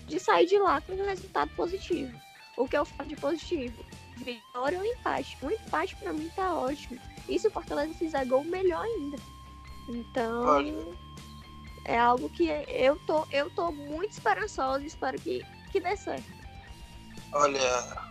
de 0.07 0.19
sair 0.19 0.47
de 0.47 0.59
lá 0.59 0.81
com 0.81 0.93
um 0.93 1.05
resultado 1.05 1.51
positivo. 1.55 2.19
O 2.57 2.67
que 2.67 2.77
eu 2.77 2.85
falo 2.85 3.09
de 3.09 3.17
positivo? 3.17 3.85
Vitória 4.17 4.79
ou 4.79 4.85
empate? 4.85 5.37
Um 5.43 5.51
empate 5.51 5.95
para 5.97 6.13
mim 6.13 6.31
tá 6.35 6.55
ótimo. 6.55 6.99
E 7.29 7.39
se 7.39 7.49
o 7.49 7.51
Fortaleza 7.51 7.93
fizer 7.93 8.25
gol, 8.25 8.43
melhor 8.45 8.83
ainda. 8.83 9.19
Então, 9.89 10.45
Olha. 10.47 11.06
É 11.87 11.99
algo 11.99 12.29
que 12.29 12.49
eu 12.69 12.97
tô, 13.07 13.27
eu 13.31 13.49
tô 13.51 13.71
muito 13.71 14.13
esperançosa 14.13 14.83
e 14.83 14.87
espero 14.87 15.19
que, 15.21 15.45
que 15.71 15.81
dê 15.81 15.97
certo. 15.97 16.25
Olha, 17.33 18.07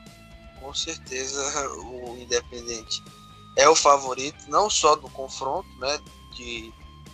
com 0.60 0.74
certeza 0.74 1.42
o 1.80 2.18
Independente 2.18 3.04
é 3.56 3.68
o 3.70 3.76
favorito, 3.76 4.50
não 4.50 4.70
só 4.70 4.96
do 4.96 5.10
confronto, 5.10 5.68
né, 5.78 6.00
de 6.34 6.74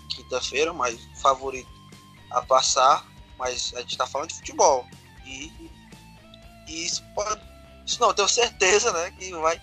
quinta-feira, 0.09 0.73
mas 0.73 0.99
favorito 1.21 1.69
a 2.31 2.41
passar, 2.41 3.05
mas 3.37 3.73
a 3.75 3.81
gente 3.81 3.97
tá 3.97 4.07
falando 4.07 4.29
de 4.29 4.35
futebol. 4.35 4.87
E, 5.25 5.51
e 6.67 6.85
isso 6.85 7.03
pode. 7.13 7.41
Isso 7.85 7.99
não, 7.99 8.09
eu 8.09 8.13
tenho 8.13 8.29
certeza, 8.29 8.91
né, 8.91 9.11
que 9.11 9.31
vai. 9.33 9.61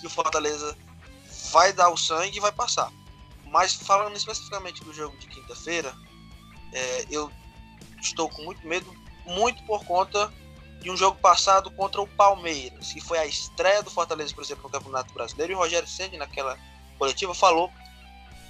Que 0.00 0.06
o 0.06 0.10
Fortaleza 0.10 0.76
vai 1.52 1.72
dar 1.72 1.90
o 1.90 1.96
sangue 1.96 2.38
e 2.38 2.40
vai 2.40 2.52
passar. 2.52 2.92
Mas 3.46 3.74
falando 3.74 4.16
especificamente 4.16 4.82
do 4.84 4.92
jogo 4.92 5.16
de 5.18 5.26
quinta-feira, 5.26 5.94
é, 6.72 7.06
eu 7.10 7.30
estou 8.00 8.28
com 8.28 8.42
muito 8.42 8.66
medo, 8.66 8.94
muito 9.26 9.62
por 9.64 9.84
conta 9.84 10.32
de 10.80 10.90
um 10.90 10.96
jogo 10.96 11.18
passado 11.18 11.70
contra 11.72 12.00
o 12.00 12.06
Palmeiras, 12.06 12.92
que 12.92 13.00
foi 13.00 13.18
a 13.18 13.26
estreia 13.26 13.82
do 13.82 13.90
Fortaleza, 13.90 14.34
por 14.34 14.42
exemplo, 14.42 14.64
no 14.64 14.70
Campeonato 14.70 15.12
Brasileiro, 15.12 15.52
e 15.52 15.56
o 15.56 15.58
Rogério 15.58 15.86
Ceni 15.86 16.16
naquela 16.16 16.58
coletiva 16.98 17.34
falou 17.34 17.70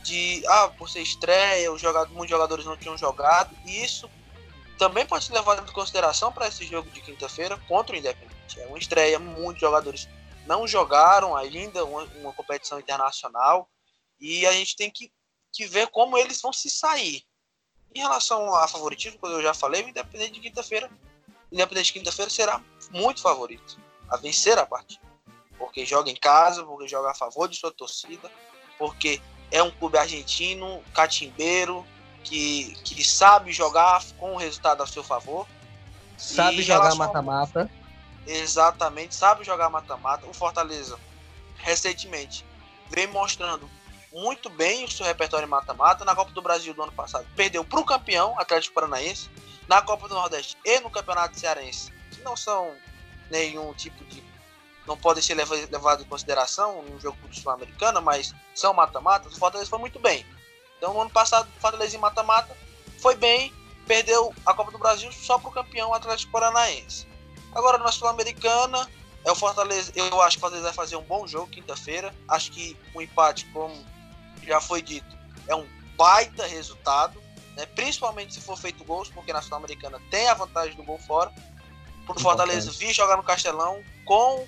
de 0.02 0.42
ah, 0.46 0.68
por 0.68 0.88
ser 0.88 1.02
estreia, 1.02 1.72
os 1.72 1.80
jogadores, 1.80 2.12
muitos 2.14 2.30
jogadores 2.30 2.64
não 2.64 2.76
tinham 2.76 2.96
jogado, 2.96 3.54
e 3.66 3.82
isso 3.82 4.08
também 4.78 5.04
pode 5.04 5.24
ser 5.24 5.34
levado 5.34 5.68
em 5.68 5.72
consideração 5.72 6.32
para 6.32 6.48
esse 6.48 6.64
jogo 6.64 6.88
de 6.90 7.00
quinta-feira 7.00 7.58
contra 7.68 7.94
o 7.94 7.98
Independente. 7.98 8.60
É 8.60 8.66
uma 8.66 8.78
estreia, 8.78 9.18
muitos 9.18 9.60
jogadores 9.60 10.08
não 10.46 10.66
jogaram 10.66 11.36
ainda 11.36 11.84
uma, 11.84 12.04
uma 12.16 12.32
competição 12.32 12.78
internacional, 12.78 13.68
e 14.18 14.46
a 14.46 14.52
gente 14.52 14.76
tem 14.76 14.90
que, 14.90 15.12
que 15.52 15.66
ver 15.66 15.88
como 15.88 16.16
eles 16.16 16.40
vão 16.40 16.52
se 16.52 16.70
sair. 16.70 17.22
Em 17.94 18.00
relação 18.00 18.54
a 18.54 18.68
favoritismo, 18.68 19.18
como 19.18 19.32
eu 19.32 19.42
já 19.42 19.52
falei, 19.52 19.82
o 19.82 19.88
Independente 19.88 20.32
de 20.32 20.40
quinta-feira 20.40 20.90
Independente 21.52 21.87
de 21.87 21.92
quinta-feira 21.94 22.30
será 22.30 22.61
muito 22.90 23.20
favorito 23.20 23.78
a 24.09 24.16
vencer 24.16 24.56
a 24.59 24.64
partida. 24.64 25.00
Porque 25.59 25.85
joga 25.85 26.11
em 26.11 26.16
casa, 26.16 26.64
porque 26.64 26.88
joga 26.88 27.11
a 27.11 27.14
favor 27.14 27.49
de 27.49 27.56
sua 27.56 27.73
torcida, 27.73 28.30
porque 28.78 29.20
é 29.50 29.62
um 29.62 29.70
clube 29.70 29.99
argentino, 29.99 30.82
catimbeiro, 30.94 31.85
que, 32.23 32.75
que 32.85 33.04
sabe 33.04 33.52
jogar 33.52 34.02
com 34.18 34.35
o 34.35 34.37
resultado 34.37 34.82
a 34.82 34.87
seu 34.87 35.02
favor. 35.02 35.47
Sabe 36.16 36.62
jogar 36.62 36.94
mata-mata. 36.94 37.70
Exatamente, 38.26 39.14
sabe 39.14 39.44
jogar 39.44 39.68
mata-mata. 39.70 40.26
O 40.26 40.32
Fortaleza, 40.32 40.99
recentemente, 41.56 42.44
vem 42.88 43.09
mostrando 43.09 43.68
muito 44.12 44.48
bem 44.50 44.84
o 44.84 44.90
seu 44.90 45.06
repertório 45.06 45.48
mata-mata. 45.48 46.04
Na 46.04 46.14
Copa 46.14 46.32
do 46.32 46.42
Brasil 46.42 46.74
do 46.74 46.82
ano 46.82 46.92
passado, 46.92 47.26
perdeu 47.36 47.64
para 47.64 47.80
o 47.80 47.84
campeão, 47.84 48.38
Atlético 48.38 48.74
Paranaense. 48.74 49.30
Na 49.68 49.80
Copa 49.82 50.08
do 50.08 50.14
Nordeste 50.14 50.56
e 50.64 50.80
no 50.80 50.90
Campeonato 50.90 51.38
Cearense, 51.38 51.92
que 52.10 52.20
não 52.22 52.36
são 52.36 52.74
nenhum 53.30 53.72
tipo 53.74 54.04
de. 54.06 54.20
não 54.86 54.96
podem 54.96 55.22
ser 55.22 55.34
leva- 55.34 55.54
levados 55.54 56.04
em 56.04 56.08
consideração 56.08 56.82
num 56.82 56.98
jogo 56.98 57.16
de 57.28 57.40
Sul-Americana, 57.40 58.00
mas 58.00 58.34
são 58.52 58.74
mata-matas. 58.74 59.34
O 59.34 59.38
Fortaleza 59.38 59.70
foi 59.70 59.78
muito 59.78 60.00
bem. 60.00 60.26
Então, 60.76 60.92
no 60.92 61.00
ano 61.02 61.10
passado, 61.10 61.48
o 61.56 61.60
Fortaleza 61.60 61.94
em 61.96 62.00
mata-mata 62.00 62.56
foi 62.98 63.14
bem, 63.14 63.54
perdeu 63.86 64.34
a 64.44 64.52
Copa 64.54 64.72
do 64.72 64.78
Brasil 64.78 65.12
só 65.12 65.38
para 65.38 65.50
o 65.50 65.52
campeão 65.52 65.94
Atlético 65.94 66.32
Paranaense. 66.32 67.06
Agora 67.54 67.78
na 67.78 67.92
Sul-Americana, 67.92 68.90
é 69.24 69.30
o 69.30 69.36
Fortaleza. 69.36 69.92
Eu 69.94 70.20
acho 70.22 70.36
que 70.36 70.38
o 70.38 70.40
Fortaleza 70.40 70.66
vai 70.66 70.74
fazer 70.74 70.96
um 70.96 71.02
bom 71.02 71.26
jogo 71.28 71.46
quinta-feira. 71.50 72.12
Acho 72.26 72.50
que 72.50 72.76
o 72.94 73.00
empate, 73.02 73.44
como 73.52 73.84
já 74.47 74.61
foi 74.61 74.82
dito, 74.82 75.18
é 75.47 75.54
um 75.54 75.66
baita 75.97 76.47
resultado, 76.47 77.20
né? 77.56 77.66
principalmente 77.66 78.35
se 78.35 78.40
for 78.40 78.56
feito 78.56 78.85
gols, 78.85 79.09
porque 79.11 79.32
na 79.32 79.42
Sul-Americana 79.42 80.00
tem 80.11 80.28
a 80.28 80.35
vantagem 80.35 80.75
do 80.76 80.82
gol 80.82 80.99
fora. 80.99 81.32
Para 82.06 82.16
o 82.16 82.20
Fortaleza 82.20 82.70
vir 82.73 82.92
jogar 82.92 83.16
no 83.16 83.23
Castelão 83.23 83.82
com 84.04 84.47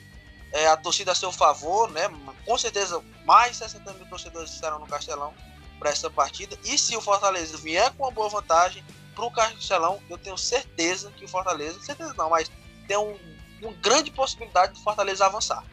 é, 0.52 0.66
a 0.68 0.76
torcida 0.76 1.12
a 1.12 1.14
seu 1.14 1.30
favor, 1.30 1.90
né? 1.90 2.08
Com 2.44 2.58
certeza 2.58 3.02
mais 3.24 3.52
de 3.52 3.58
60 3.58 3.92
mil 3.92 4.06
torcedores 4.06 4.50
estarão 4.50 4.78
no 4.78 4.86
Castelão 4.86 5.32
para 5.78 5.90
essa 5.90 6.10
partida. 6.10 6.56
E 6.64 6.78
se 6.78 6.96
o 6.96 7.00
Fortaleza 7.00 7.56
vier 7.58 7.90
com 7.92 8.04
uma 8.04 8.10
boa 8.10 8.28
vantagem 8.28 8.84
para 9.14 9.24
o 9.24 9.30
Castelão, 9.30 10.00
eu 10.08 10.18
tenho 10.18 10.38
certeza 10.38 11.10
que 11.12 11.24
o 11.24 11.28
Fortaleza, 11.28 11.80
certeza 11.82 12.14
não, 12.16 12.30
mas 12.30 12.50
tem 12.86 12.96
um, 12.96 13.16
uma 13.60 13.72
grande 13.74 14.10
possibilidade 14.10 14.74
de 14.74 14.82
Fortaleza 14.82 15.26
avançar. 15.26 15.64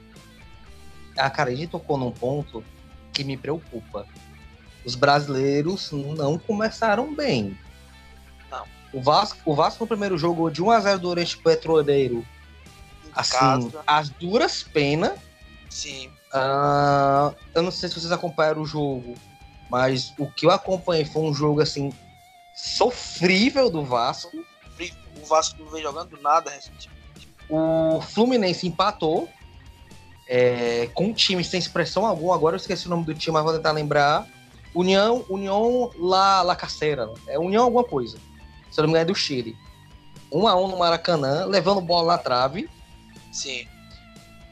A 1.18 1.30
cara, 1.30 1.52
a 1.52 1.56
gente 1.56 1.70
tocou 1.70 1.98
num 1.98 2.12
ponto 2.12 2.64
que 3.20 3.24
me 3.26 3.36
preocupa. 3.36 4.08
Os 4.86 4.96
brasileiros 4.96 5.92
não 5.92 6.40
começaram 6.40 7.14
bem. 7.14 7.58
Não. 8.50 8.66
O 8.94 9.02
Vasco, 9.02 9.38
o 9.44 9.54
Vasco 9.54 9.84
no 9.84 9.88
primeiro 9.88 10.18
jogo 10.18 10.50
de 10.50 10.64
1x0 10.64 10.98
do 11.00 11.10
Oriente 11.10 11.38
Petroleiro, 11.38 12.26
Em 13.06 13.12
assim, 13.14 13.38
casa, 13.38 13.84
as 13.86 14.10
duras 14.10 14.64
penas. 14.64 15.20
sim. 15.70 16.10
Ah, 16.32 17.34
eu 17.56 17.64
não 17.64 17.72
sei 17.72 17.90
se 17.90 18.00
vocês 18.00 18.12
acompanharam 18.12 18.62
o 18.62 18.66
jogo, 18.66 19.16
mas 19.68 20.14
o 20.18 20.32
que 20.32 20.46
eu 20.46 20.52
acompanhei 20.52 21.04
foi 21.04 21.24
um 21.24 21.34
jogo 21.34 21.60
assim 21.60 21.92
sofrível 22.56 23.70
do 23.70 23.84
Vasco. 23.84 24.38
O 25.22 25.26
Vasco 25.26 25.62
não 25.62 25.72
vem 25.72 25.82
jogando 25.82 26.18
nada 26.22 26.52
recentemente. 26.52 26.90
O 27.50 28.00
Fluminense 28.00 28.68
empatou 28.68 29.28
é, 30.32 30.88
com 30.94 31.06
um 31.06 31.14
time 31.14 31.44
sem 31.44 31.60
expressão 31.60 32.06
alguma. 32.06 32.36
Agora 32.36 32.56
eu 32.56 32.58
esqueci 32.58 32.86
o 32.86 32.90
nome 32.90 33.04
do 33.04 33.16
time, 33.16 33.34
mas 33.34 33.44
vou 33.44 33.54
tentar 33.54 33.72
lembrar. 33.72 34.28
União, 34.76 35.26
União 35.28 35.90
La, 35.98 36.44
La 36.44 36.56
Caceira. 36.56 37.12
É 37.28 37.40
União 37.40 37.64
alguma 37.64 37.84
coisa. 37.84 38.20
se 38.70 38.80
eu 38.80 38.84
não 38.84 38.90
me 38.90 38.92
engano, 38.92 39.10
é 39.10 39.14
do 39.14 39.16
Chile. 39.16 39.58
1 40.32 40.48
a 40.48 40.56
1 40.56 40.68
no 40.68 40.78
Maracanã, 40.78 41.46
levando 41.46 41.82
bola 41.82 42.14
na 42.14 42.18
trave. 42.20 42.70
Sim. 43.32 43.68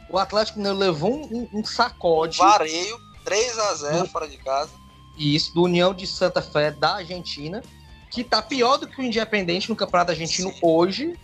O 0.09 0.17
Atlético 0.17 0.57
Mineiro 0.57 0.79
levou 0.79 1.13
um, 1.31 1.47
um 1.53 1.63
sacode. 1.63 2.39
Vareio, 2.39 2.97
3 3.23 3.59
a 3.59 3.73
0 3.75 3.97
Hum. 4.03 4.07
fora 4.07 4.27
de 4.27 4.37
casa. 4.37 4.71
Isso, 5.15 5.53
do 5.53 5.63
União 5.63 5.93
de 5.93 6.07
Santa 6.07 6.41
Fé 6.41 6.71
da 6.71 6.95
Argentina, 6.95 7.61
que 8.09 8.23
tá 8.23 8.41
pior 8.41 8.77
do 8.77 8.87
que 8.87 8.99
o 8.99 9.03
Independente 9.03 9.69
no 9.69 9.75
Campeonato 9.75 10.11
Argentino 10.11 10.51
Sim. 10.51 10.59
hoje. 10.63 11.19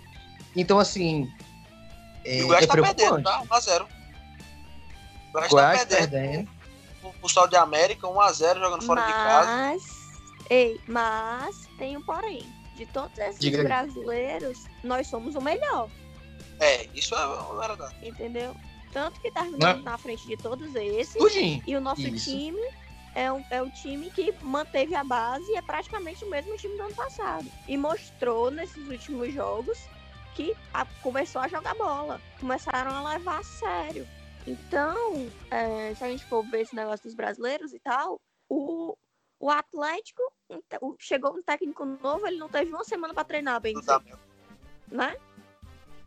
Então, 0.56 0.78
assim. 0.78 1.28
É, 2.24 2.40
E 2.40 2.44
o 2.44 2.48
Goiás 2.48 2.66
é 2.66 2.68
tá 2.68 2.74
perdendo, 2.74 3.24
tá? 3.24 3.42
1 3.42 3.54
a 3.54 3.60
0 3.60 3.86
O 3.86 4.03
Goiás, 5.34 5.52
Goiás 5.52 5.80
tá 5.82 5.86
perdendo. 5.88 6.12
perdendo. 6.22 6.50
O, 7.22 7.28
Sol 7.30 7.48
de 7.48 7.56
América, 7.56 8.08
1 8.08 8.22
a 8.22 8.32
0 8.32 8.60
jogando 8.60 8.84
fora 8.84 9.02
de 9.02 9.12
casa. 9.14 9.50
Mas, 9.52 9.84
ei, 10.50 10.80
mas 10.88 11.68
tem 11.78 11.98
um 11.98 12.02
porém. 12.02 12.44
De 12.76 12.86
todos 12.88 13.16
esses 13.20 13.40
Diga 13.40 13.60
aí. 13.60 13.64
brasileiros, 13.66 14.66
nós 14.84 15.06
somos 15.08 15.36
o 15.36 15.42
melhor, 15.42 15.90
É, 16.60 16.88
isso 16.96 17.14
é 17.14 17.68
verdade. 17.68 17.96
entendeu? 18.02 18.56
Tanto 18.92 19.20
que 19.22 19.30
terminamos 19.32 19.84
na 19.84 19.96
frente 19.98 20.26
de 20.26 20.36
todos 20.38 20.74
esses. 20.76 21.14
Tudinho. 21.14 21.62
E 21.68 21.76
o 21.76 21.82
nosso 21.82 22.02
Isso. 22.02 22.32
time 22.32 22.60
é, 23.14 23.32
um, 23.32 23.44
é 23.52 23.62
o 23.62 23.70
time 23.70 24.10
que 24.10 24.34
manteve 24.42 24.96
a 24.96 25.04
base 25.04 25.46
e 25.52 25.56
é 25.56 25.62
praticamente 25.62 26.26
o 26.26 26.30
mesmo 26.32 26.56
time 26.58 26.76
do 26.78 26.84
ano 26.84 26.96
passado. 26.96 27.46
E 27.68 27.78
mostrou 27.78 28.50
nesses 28.50 28.88
últimos 28.88 29.32
jogos 29.34 29.78
que 30.36 30.56
a- 30.74 30.86
começou 31.04 31.42
a 31.42 31.48
jogar 31.48 31.76
bola. 31.76 32.20
Começaram 32.40 32.96
a 32.96 33.12
levar 33.14 33.40
a 33.40 33.44
sério. 33.44 34.08
Então, 34.46 35.30
é, 35.50 35.94
se 35.96 36.04
a 36.04 36.08
gente 36.10 36.26
for 36.26 36.44
ver 36.50 36.62
esse 36.62 36.76
negócio 36.76 37.04
dos 37.06 37.14
brasileiros 37.14 37.74
e 37.74 37.80
tal, 37.80 38.20
o, 38.50 38.98
o 39.40 39.50
Atlético 39.50 40.22
chegou 41.00 41.34
um 41.36 41.42
técnico 41.42 41.86
novo, 41.86 42.28
ele 42.28 42.38
não 42.38 42.50
teve 42.50 42.72
uma 42.72 42.84
semana 42.84 43.14
para 43.14 43.24
treinar, 43.24 43.60
bem 43.62 43.74
Do 43.74 43.80
dizer, 43.80 43.94
Damião. 43.94 44.20
né? 44.90 45.16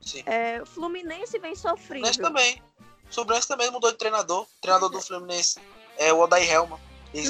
Sim. 0.01 0.23
É, 0.27 0.61
o 0.63 0.67
Fluminense 0.67 1.39
vem 1.39 1.55
sofrível. 1.55 2.13
Fluminense 2.13 2.21
também. 2.21 2.63
O 3.11 3.15
Fluminense 3.15 3.49
também 3.49 3.71
mudou 3.71 3.91
de 3.91 3.99
treinador. 3.99 4.43
O 4.43 4.61
treinador 4.61 4.91
do 4.91 5.01
Fluminense 5.01 5.59
é 5.97 6.13
o 6.13 6.21
Odair 6.21 6.51
Helma. 6.51 6.79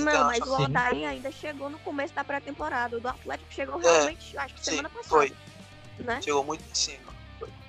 Não, 0.02 0.24
mas 0.24 0.40
o 0.40 0.56
Sim. 0.56 0.64
Odair 0.64 1.08
ainda 1.08 1.30
chegou 1.30 1.70
no 1.70 1.78
começo 1.80 2.12
da 2.12 2.24
pré-temporada. 2.24 2.96
O 2.96 3.00
do 3.00 3.08
Atlético 3.08 3.52
chegou 3.52 3.80
É, 3.80 3.84
realmente, 3.84 4.36
acho 4.36 4.54
que 4.54 4.60
sim, 4.64 4.70
semana 4.72 4.88
passada. 4.88 5.08
foi. 5.08 5.32
Né? 6.00 6.20
Chegou 6.20 6.42
muito 6.44 6.64
em 6.68 6.74
cima. 6.74 7.14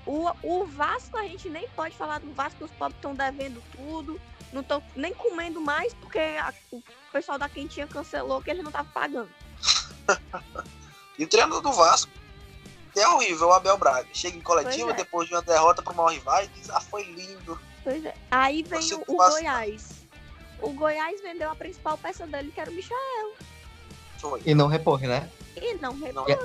O, 0.07 0.31
o 0.41 0.65
Vasco, 0.65 1.17
a 1.17 1.23
gente 1.23 1.49
nem 1.49 1.67
pode 1.69 1.95
falar 1.95 2.19
do 2.19 2.31
Vasco, 2.33 2.63
os 2.63 2.71
pobres 2.71 2.95
estão 2.97 3.13
devendo 3.13 3.61
tudo. 3.75 4.19
Não 4.53 4.61
estão 4.61 4.81
nem 4.95 5.13
comendo 5.13 5.59
mais, 5.59 5.93
porque 5.95 6.17
a- 6.17 6.53
o 6.71 6.81
pessoal 7.11 7.37
da 7.37 7.49
Quentinha 7.49 7.85
cancelou 7.85 8.41
que 8.41 8.49
ele 8.49 8.63
não 8.63 8.71
tava 8.71 8.87
pagando. 8.93 9.29
E 11.19 11.23
o 11.23 11.27
treinador 11.27 11.61
do 11.61 11.73
Vasco 11.73 12.09
que 12.93 12.99
é 13.01 13.07
horrível, 13.09 13.49
o 13.49 13.53
Abel 13.53 13.77
Braga. 13.77 14.07
Chega 14.13 14.37
em 14.37 14.41
coletiva 14.41 14.89
é. 14.89 14.93
depois 14.93 15.27
de 15.27 15.35
uma 15.35 15.41
derrota 15.41 15.83
pro 15.83 15.93
maior 15.93 16.09
rival 16.13 16.43
e 16.43 16.47
diz: 16.47 16.69
Ah, 16.71 16.81
foi 16.81 17.03
lindo. 17.03 17.59
Pois 17.83 18.03
é. 18.03 18.15
Aí 18.31 18.63
vem 18.63 18.93
o, 18.93 19.03
o 19.07 19.17
passa- 19.17 19.31
Goiás. 19.37 19.89
O 20.61 20.69
Goiás 20.71 21.21
vendeu 21.21 21.51
a 21.51 21.55
principal 21.55 21.95
peça 21.97 22.25
dele, 22.25 22.51
que 22.51 22.59
era 22.59 22.71
o 22.71 22.73
Michel. 22.73 22.97
Foi. 24.19 24.41
E 24.45 24.55
não 24.55 24.67
repõe, 24.67 25.01
né? 25.05 25.29
E 25.55 25.75
não 25.75 25.93
repôs. 25.99 26.27
E 26.27 26.31
a- 26.31 26.37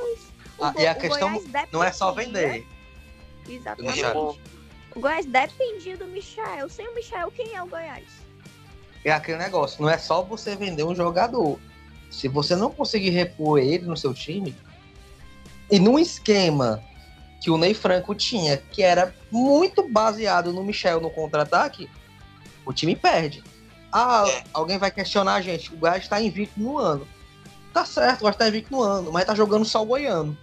O 0.58 0.64
Ah, 0.64 0.74
e 0.76 0.86
a 0.86 0.92
o 0.92 0.96
questão 0.96 1.32
Goiás 1.38 1.68
Não 1.72 1.82
é 1.84 1.90
só 1.92 2.12
vender. 2.12 2.66
Exatamente. 3.48 4.04
O 4.94 5.00
Goiás 5.00 5.24
dependia 5.24 5.96
do 5.96 6.06
Michel. 6.06 6.68
Sem 6.68 6.86
o 6.88 6.94
Michel, 6.94 7.30
quem 7.30 7.54
é 7.54 7.62
o 7.62 7.66
Goiás? 7.66 8.04
É 9.04 9.10
aquele 9.10 9.38
negócio, 9.38 9.82
não 9.82 9.90
é 9.90 9.98
só 9.98 10.22
você 10.22 10.54
vender 10.54 10.84
um 10.84 10.94
jogador. 10.94 11.58
Se 12.10 12.28
você 12.28 12.54
não 12.54 12.70
conseguir 12.70 13.10
repor 13.10 13.58
ele 13.58 13.86
no 13.86 13.96
seu 13.96 14.12
time, 14.14 14.54
e 15.70 15.78
num 15.80 15.98
esquema 15.98 16.82
que 17.40 17.50
o 17.50 17.56
Ney 17.56 17.74
Franco 17.74 18.14
tinha, 18.14 18.58
que 18.58 18.82
era 18.82 19.14
muito 19.30 19.88
baseado 19.88 20.52
no 20.52 20.62
Michel 20.62 21.00
no 21.00 21.10
contra-ataque, 21.10 21.90
o 22.64 22.72
time 22.72 22.94
perde. 22.94 23.42
Ah, 23.90 24.24
É. 24.28 24.44
alguém 24.52 24.78
vai 24.78 24.90
questionar 24.90 25.34
a 25.34 25.40
gente, 25.40 25.72
o 25.72 25.76
Goiás 25.76 26.02
está 26.02 26.20
invicto 26.20 26.60
no 26.60 26.78
ano. 26.78 27.08
Tá 27.72 27.84
certo, 27.84 28.18
o 28.18 28.20
Goiás 28.22 28.36
tá 28.36 28.46
invicto 28.46 28.70
no 28.70 28.82
ano, 28.82 29.10
mas 29.10 29.24
tá 29.24 29.34
jogando 29.34 29.64
só 29.64 29.82
o 29.82 29.86
goiano. 29.86 30.36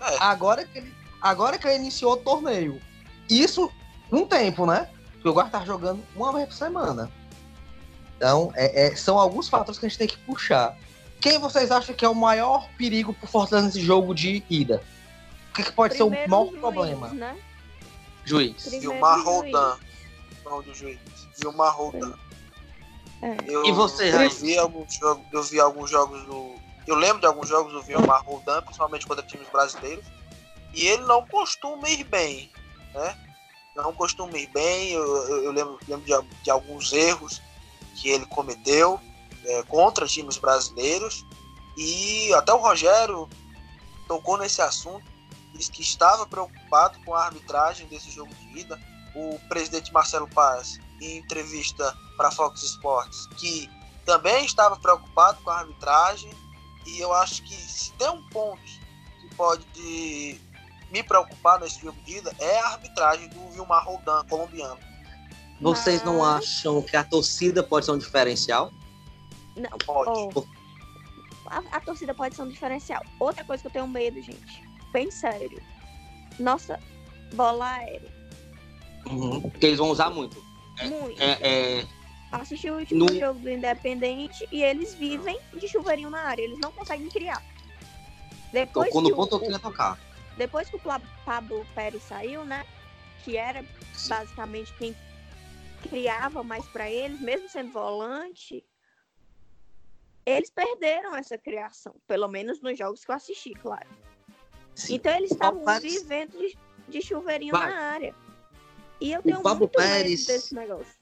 É. 0.00 0.16
Agora 0.20 0.64
que 0.64 0.78
ele, 0.78 0.92
agora 1.20 1.58
que 1.58 1.66
ele 1.66 1.76
iniciou 1.76 2.12
o 2.12 2.16
torneio. 2.16 2.80
Isso 3.28 3.70
um 4.10 4.26
tempo, 4.26 4.64
né? 4.66 4.88
Porque 5.14 5.28
o 5.28 5.32
Goiás 5.34 5.50
tá 5.50 5.64
jogando 5.64 6.02
uma 6.14 6.32
vez 6.32 6.46
por 6.46 6.54
semana. 6.54 7.10
Então, 8.16 8.52
é- 8.54 8.86
é- 8.86 8.96
são 8.96 9.18
alguns 9.18 9.48
fatores 9.48 9.78
que 9.78 9.86
a 9.86 9.88
gente 9.88 9.98
tem 9.98 10.08
que 10.08 10.18
puxar. 10.18 10.76
Quem 11.20 11.38
vocês 11.38 11.70
acham 11.70 11.94
que 11.94 12.04
é 12.04 12.08
o 12.08 12.14
maior 12.14 12.68
perigo 12.76 13.12
pro 13.12 13.26
Fortaleza 13.26 13.66
nesse 13.66 13.80
jogo 13.80 14.14
de 14.14 14.42
ida? 14.48 14.82
O 15.50 15.54
que, 15.54 15.64
que 15.64 15.72
pode 15.72 15.94
ser 15.94 16.04
Primeiro 16.04 16.26
o 16.26 16.30
maior 16.30 16.42
o 16.42 16.48
juiz, 16.48 16.60
problema? 16.60 17.08
Né? 17.08 17.36
Juiz. 18.24 18.62
Primeiro 18.62 18.90
Vilmar 18.90 19.14
o 19.18 19.22
juiz. 19.22 19.26
Roldan. 19.26 19.76
Nome 20.44 20.64
do 20.64 20.74
juiz. 20.74 20.98
Vilmar 21.40 21.76
Roldan. 21.76 22.14
É. 23.20 23.36
Eu, 23.46 23.64
E 23.66 23.72
você, 23.72 24.14
eu 24.14 24.30
vi 24.30 24.56
alguns 24.56 24.94
jogos, 24.94 25.26
eu 25.32 25.42
vi 25.42 25.60
alguns 25.60 25.90
jogos 25.90 26.24
do. 26.24 26.54
Eu 26.86 26.94
lembro 26.94 27.20
de 27.20 27.26
alguns 27.26 27.48
jogos 27.48 27.72
do 27.72 27.82
Vilmar 27.82 28.24
Roldan, 28.24 28.62
principalmente 28.62 29.06
contra 29.06 29.24
times 29.24 29.48
brasileiros. 29.48 30.04
E 30.74 30.86
ele 30.86 31.02
não 31.04 31.26
costuma 31.26 31.88
ir 31.88 32.04
bem, 32.04 32.50
né? 32.94 33.16
Não 33.74 33.92
costuma 33.92 34.36
ir 34.38 34.48
bem. 34.48 34.90
Eu, 34.90 35.04
eu- 35.28 35.44
eu 35.44 35.52
lembro, 35.52 35.78
lembro 35.88 36.04
de, 36.04 36.42
de 36.42 36.50
alguns 36.50 36.92
erros 36.92 37.40
que 37.96 38.08
ele 38.10 38.26
cometeu 38.26 39.00
é, 39.44 39.62
contra 39.64 40.06
times 40.06 40.36
brasileiros. 40.36 41.24
E 41.76 42.32
até 42.34 42.52
o 42.52 42.58
Rogério 42.58 43.28
tocou 44.08 44.36
nesse 44.36 44.60
assunto, 44.60 45.04
disse 45.54 45.70
que 45.70 45.82
estava 45.82 46.26
preocupado 46.26 46.98
com 47.04 47.14
a 47.14 47.24
arbitragem 47.24 47.86
desse 47.86 48.10
jogo 48.10 48.34
de 48.34 48.60
ida. 48.60 48.80
O 49.14 49.38
presidente 49.48 49.92
Marcelo 49.92 50.28
Paz, 50.28 50.78
em 51.00 51.18
entrevista 51.18 51.96
para 52.16 52.28
a 52.28 52.32
Fox 52.32 52.62
Sports, 52.62 53.26
que 53.38 53.70
também 54.04 54.44
estava 54.44 54.76
preocupado 54.76 55.40
com 55.42 55.50
a 55.50 55.58
arbitragem. 55.60 56.30
E 56.86 56.98
eu 57.00 57.12
acho 57.12 57.42
que 57.44 57.54
se 57.54 57.92
tem 57.92 58.08
um 58.10 58.22
ponto 58.30 58.60
que 59.20 59.34
pode 59.36 60.40
me 60.90 61.02
preocupar 61.02 61.60
nesse 61.60 61.80
jogo 61.80 61.98
de 62.04 62.16
ida 62.18 62.34
é 62.38 62.58
a 62.60 62.68
arbitragem 62.68 63.28
do 63.28 63.48
Vilmar 63.50 63.84
Roldan, 63.84 64.24
colombiano. 64.26 64.78
Vocês 65.60 66.02
não 66.04 66.24
acham 66.24 66.80
que 66.82 66.96
a 66.96 67.02
torcida 67.02 67.62
pode 67.62 67.84
ser 67.86 67.92
um 67.92 67.98
diferencial? 67.98 68.72
Não, 69.56 69.70
Pode. 69.84 70.10
ó, 70.36 70.42
a, 71.46 71.58
a 71.72 71.80
torcida 71.80 72.14
pode 72.14 72.36
ser 72.36 72.42
um 72.42 72.48
diferencial. 72.48 73.02
Outra 73.18 73.44
coisa 73.44 73.60
que 73.62 73.66
eu 73.66 73.72
tenho 73.72 73.88
medo, 73.88 74.22
gente, 74.22 74.62
bem 74.92 75.10
sério. 75.10 75.60
Nossa 76.38 76.78
bola 77.34 77.72
aérea. 77.72 78.08
Uhum. 79.06 79.40
Porque 79.50 79.66
eles 79.66 79.78
vão 79.78 79.90
usar 79.90 80.10
muito. 80.10 80.40
Muito. 80.84 81.20
É, 81.20 81.80
é, 81.80 81.86
Assisti 82.30 82.70
o 82.70 82.76
último 82.78 83.06
No- 83.06 83.18
jogo 83.18 83.40
do 83.40 83.50
Independente 83.50 84.46
e 84.52 84.62
eles 84.62 84.94
vivem 84.94 85.40
de 85.54 85.66
chuveirinho 85.66 86.10
na 86.10 86.20
área. 86.20 86.42
Eles 86.42 86.58
não 86.62 86.70
conseguem 86.70 87.08
criar. 87.08 87.42
Depois 88.52 88.86
tocou 88.88 89.02
no 89.02 89.08
o- 89.08 89.16
ponto 89.16 89.28
que 89.30 89.34
eu 89.34 89.40
queria 89.40 89.58
tocar. 89.58 89.98
Depois 90.38 90.70
que 90.70 90.76
o 90.76 90.80
Pablo 91.24 91.66
Pérez 91.74 92.02
saiu, 92.04 92.44
né? 92.44 92.64
Que 93.24 93.36
era 93.36 93.64
basicamente 94.08 94.72
quem 94.78 94.96
criava 95.82 96.42
mais 96.42 96.64
pra 96.66 96.90
eles, 96.90 97.20
mesmo 97.20 97.48
sendo 97.48 97.70
volante, 97.72 98.64
eles 100.24 100.50
perderam 100.50 101.14
essa 101.16 101.36
criação, 101.36 101.94
pelo 102.06 102.28
menos 102.28 102.60
nos 102.60 102.78
jogos 102.78 103.04
que 103.04 103.10
eu 103.10 103.14
assisti, 103.14 103.52
claro. 103.54 103.88
Sim. 104.74 104.94
Então 104.94 105.14
eles 105.16 105.30
O 105.30 105.34
estavam 105.34 105.64
Pérez- 105.64 106.02
vivendo 106.02 106.38
de, 106.38 106.56
de 106.88 107.02
chuveirinho 107.02 107.52
Vai. 107.52 107.70
na 107.70 107.76
área. 107.76 108.14
E 109.00 109.12
eu 109.12 109.22
tenho 109.22 109.40
Pablo 109.42 109.60
muito 109.60 109.72
Pérez- 109.76 110.26
desse 110.26 110.54
negócio. 110.54 110.94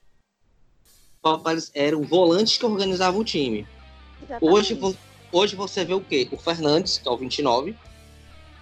Pérez 1.43 1.71
era 1.75 1.97
um 1.99 2.03
volante 2.03 2.59
que 2.59 2.65
organizava 2.65 3.19
o 3.19 3.25
time. 3.25 3.67
Hoje, 4.41 4.79
hoje 5.33 5.57
você 5.57 5.85
vê 5.85 5.93
o 5.93 6.01
quê? 6.01 6.29
O 6.33 6.37
Fernandes, 6.39 6.99
que 6.99 7.09
é 7.09 7.11
o 7.11 7.17
29, 7.17 7.77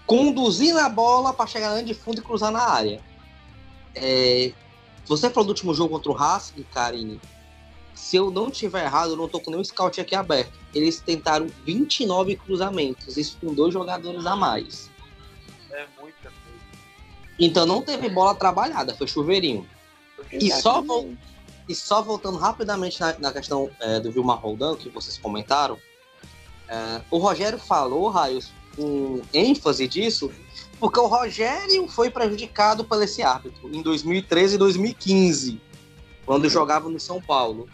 conduzindo 0.07 0.79
a 0.79 0.88
bola 0.88 1.33
para 1.33 1.47
chegar 1.47 1.69
na 1.69 1.75
linha 1.77 1.87
de 1.87 1.95
fundo 1.95 2.21
e 2.21 2.23
cruzar 2.23 2.51
na 2.51 2.62
área. 2.62 3.01
É, 3.95 4.53
você 5.07 5.31
falou 5.31 5.47
do 5.47 5.51
último 5.51 5.75
jogo 5.75 5.95
contra 5.95 6.11
o 6.11 6.14
Racing, 6.14 6.64
Karine. 6.73 7.21
Se 7.95 8.17
eu 8.17 8.31
não 8.31 8.51
tiver 8.51 8.85
errado, 8.85 9.12
eu 9.12 9.17
não 9.17 9.29
tô 9.29 9.40
com 9.40 9.51
nenhum 9.51 9.64
scout 9.64 10.01
aqui 10.01 10.14
aberto. 10.14 10.53
Eles 10.75 11.01
tentaram 11.01 11.47
29 11.64 12.37
cruzamentos, 12.37 13.17
isso 13.17 13.38
com 13.40 13.55
dois 13.55 13.73
jogadores 13.73 14.27
a 14.27 14.35
mais. 14.35 14.90
É 15.71 15.87
muita 16.01 16.23
coisa. 16.23 16.35
Então 17.38 17.64
não 17.67 17.83
teve 17.83 18.09
bola 18.09 18.35
trabalhada, 18.35 18.95
foi 18.97 19.07
chuveirinho. 19.07 19.67
E 20.33 20.51
só, 20.51 20.83
e 21.69 21.75
só 21.75 22.03
voltando 22.03 22.38
rapidamente 22.38 23.01
na, 23.01 23.19
na 23.19 23.33
questão 23.33 23.71
é, 23.81 24.01
do 24.01 24.11
Vilmar 24.11 24.38
Roldan, 24.38 24.77
que 24.77 24.88
vocês 24.88 25.17
comentaram, 25.19 25.79
é, 26.69 27.01
o 27.11 27.19
Rogério 27.19 27.59
falou, 27.59 28.09
Raios, 28.09 28.53
com 28.77 29.23
ênfase 29.33 29.87
disso, 29.87 30.31
porque 30.79 30.99
o 30.99 31.07
Rogério 31.07 31.89
foi 31.89 32.11
prejudicado 32.11 32.85
por 32.85 33.03
esse 33.03 33.23
árbitro 33.23 33.71
em 33.75 33.83
2013 33.83 34.55
e 34.55 34.59
2015, 34.59 35.61
quando 36.27 36.49
jogava 36.49 36.89
no 36.89 37.01
São 37.01 37.21
Paulo. 37.21 37.69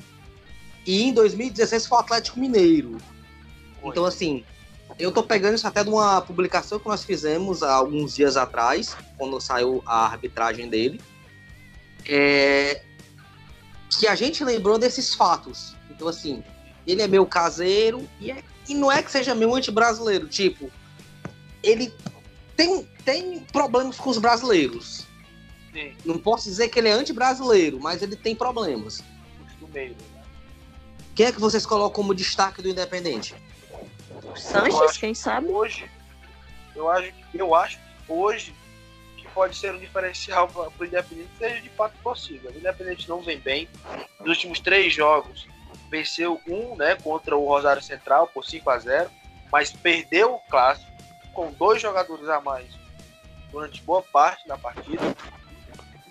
E 0.86 1.02
em 1.02 1.12
2016 1.12 1.86
foi 1.86 1.98
o 1.98 2.00
Atlético 2.00 2.40
Mineiro. 2.40 2.96
Foi. 3.80 3.90
Então, 3.90 4.04
assim, 4.04 4.44
eu 4.98 5.12
tô 5.12 5.22
pegando 5.22 5.54
isso 5.54 5.66
até 5.66 5.82
de 5.82 5.90
uma 5.90 6.20
publicação 6.20 6.78
que 6.78 6.88
nós 6.88 7.04
fizemos 7.04 7.62
há 7.62 7.72
alguns 7.72 8.14
dias 8.14 8.36
atrás, 8.36 8.96
quando 9.16 9.40
saiu 9.40 9.82
a 9.86 10.04
arbitragem 10.06 10.68
dele. 10.68 11.00
É, 12.06 12.82
que 13.98 14.06
a 14.06 14.14
gente 14.14 14.42
lembrou 14.44 14.78
desses 14.78 15.14
fatos. 15.14 15.74
Então, 15.90 16.08
assim, 16.08 16.42
ele 16.86 17.02
é 17.02 17.08
meu 17.08 17.26
caseiro 17.26 18.08
e, 18.20 18.30
é, 18.30 18.42
e 18.68 18.74
não 18.74 18.90
é 18.90 19.02
que 19.02 19.10
seja 19.10 19.34
meu 19.34 19.54
anti-brasileiro. 19.54 20.28
Tipo, 20.28 20.70
ele 21.62 21.92
tem, 22.56 22.84
tem 23.04 23.40
problemas 23.52 23.96
com 23.96 24.10
os 24.10 24.18
brasileiros. 24.18 25.06
Sim. 25.72 25.94
Não 26.04 26.18
posso 26.18 26.44
dizer 26.44 26.68
que 26.68 26.78
ele 26.78 26.88
é 26.88 26.92
anti-brasileiro, 26.92 27.78
mas 27.80 28.02
ele 28.02 28.16
tem 28.16 28.34
problemas. 28.34 29.02
Do 29.58 29.68
meio, 29.68 29.90
né? 29.90 30.22
Quem 31.14 31.26
é 31.26 31.32
que 31.32 31.40
vocês 31.40 31.66
colocam 31.66 32.02
como 32.02 32.14
destaque 32.14 32.62
do 32.62 32.68
Independente? 32.68 33.34
Sanches, 34.36 34.96
quem 34.96 35.14
sabe? 35.14 35.48
Hoje, 35.48 35.88
eu 36.74 36.88
acho, 36.88 37.12
eu 37.34 37.54
acho 37.54 37.78
que 37.78 38.12
hoje 38.12 38.54
que 39.16 39.28
pode 39.28 39.56
ser 39.56 39.74
um 39.74 39.78
diferencial 39.78 40.48
para 40.48 40.70
o 40.78 40.84
Independente 40.84 41.28
seja 41.38 41.60
de 41.60 41.68
fato 41.70 41.94
possível. 42.02 42.50
O 42.50 42.56
Independente 42.56 43.08
não 43.08 43.20
vem 43.20 43.38
bem. 43.38 43.68
Nos 44.20 44.28
últimos 44.28 44.60
três 44.60 44.94
jogos, 44.94 45.46
venceu 45.90 46.40
um 46.46 46.76
né, 46.76 46.96
contra 46.96 47.36
o 47.36 47.46
Rosário 47.46 47.82
Central 47.82 48.28
por 48.28 48.44
5 48.44 48.70
a 48.70 48.78
0 48.78 49.10
mas 49.52 49.72
perdeu 49.72 50.34
o 50.34 50.38
clássico 50.50 50.89
com 51.34 51.52
dois 51.52 51.80
jogadores 51.80 52.28
a 52.28 52.40
mais 52.40 52.66
durante 53.50 53.82
boa 53.82 54.02
parte 54.02 54.46
da 54.46 54.56
partida 54.56 55.02